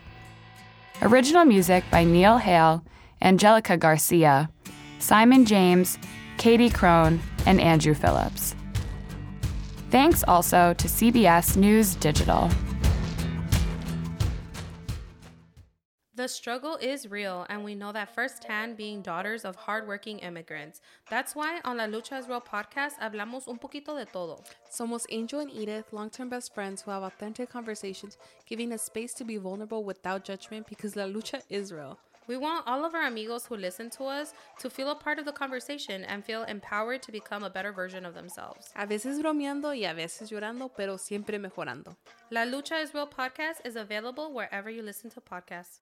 Original 1.03 1.45
music 1.45 1.83
by 1.91 2.03
Neil 2.03 2.39
Hale, 2.39 2.83
Angelica 3.21 3.77
Garcia, 3.77 4.49
Simon 4.97 5.45
James, 5.45 5.99
Katie 6.37 6.69
Crone, 6.69 7.19
and 7.45 7.59
Andrew 7.59 7.93
Phillips. 7.93 8.55
Thanks 9.89 10.23
also 10.27 10.73
to 10.73 10.87
CBS 10.87 11.55
News 11.55 11.95
Digital. 11.95 12.49
The 16.15 16.27
struggle 16.27 16.77
is 16.77 17.09
real, 17.09 17.45
and 17.49 17.63
we 17.63 17.73
know 17.73 17.91
that 17.91 18.13
firsthand 18.13 18.77
being 18.77 19.01
daughters 19.01 19.45
of 19.45 19.55
hardworking 19.55 20.19
immigrants. 20.19 20.79
That's 21.09 21.35
why 21.35 21.59
on 21.65 21.77
La 21.77 21.85
Lucha 21.85 22.13
es 22.13 22.27
Real 22.27 22.39
podcast 22.39 22.99
hablamos 23.01 23.47
un 23.47 23.57
poquito 23.57 23.97
de 23.97 24.05
todo. 24.05 24.43
Somos 24.71 25.05
Angel 25.09 25.39
and 25.39 25.51
Edith, 25.51 25.91
long 25.91 26.11
term 26.11 26.29
best 26.29 26.53
friends 26.53 26.83
who 26.83 26.91
have 26.91 27.03
authentic 27.03 27.49
conversations, 27.49 28.17
giving 28.45 28.71
us 28.71 28.83
space 28.83 29.13
to 29.15 29.23
be 29.23 29.37
vulnerable 29.37 29.83
without 29.83 30.23
judgment 30.23 30.67
because 30.67 30.95
La 30.95 31.05
Lucha 31.05 31.41
is 31.49 31.73
real. 31.73 31.97
We 32.27 32.37
want 32.37 32.65
all 32.67 32.85
of 32.85 32.95
our 32.95 33.05
amigos 33.05 33.45
who 33.45 33.55
listen 33.55 33.89
to 33.91 34.05
us 34.05 34.33
to 34.59 34.69
feel 34.69 34.89
a 34.89 34.95
part 34.95 35.19
of 35.19 35.25
the 35.25 35.31
conversation 35.31 36.03
and 36.05 36.23
feel 36.23 36.43
empowered 36.43 37.01
to 37.03 37.11
become 37.11 37.43
a 37.43 37.49
better 37.49 37.71
version 37.71 38.05
of 38.05 38.13
themselves. 38.13 38.71
A 38.75 38.85
veces 38.85 39.19
bromeando 39.21 39.69
y 39.69 39.85
a 39.85 39.93
veces 39.93 40.29
llorando, 40.31 40.71
pero 40.75 40.97
siempre 40.97 41.37
mejorando. 41.37 41.95
La 42.29 42.45
Lucha 42.45 42.81
es 42.81 42.93
Real 42.93 43.07
podcast 43.07 43.65
is 43.65 43.75
available 43.75 44.33
wherever 44.33 44.69
you 44.69 44.81
listen 44.81 45.09
to 45.09 45.21
podcasts. 45.21 45.81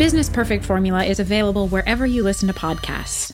Business 0.00 0.30
Perfect 0.30 0.64
Formula 0.64 1.04
is 1.04 1.20
available 1.20 1.68
wherever 1.68 2.06
you 2.06 2.22
listen 2.22 2.48
to 2.48 2.54
podcasts. 2.54 3.28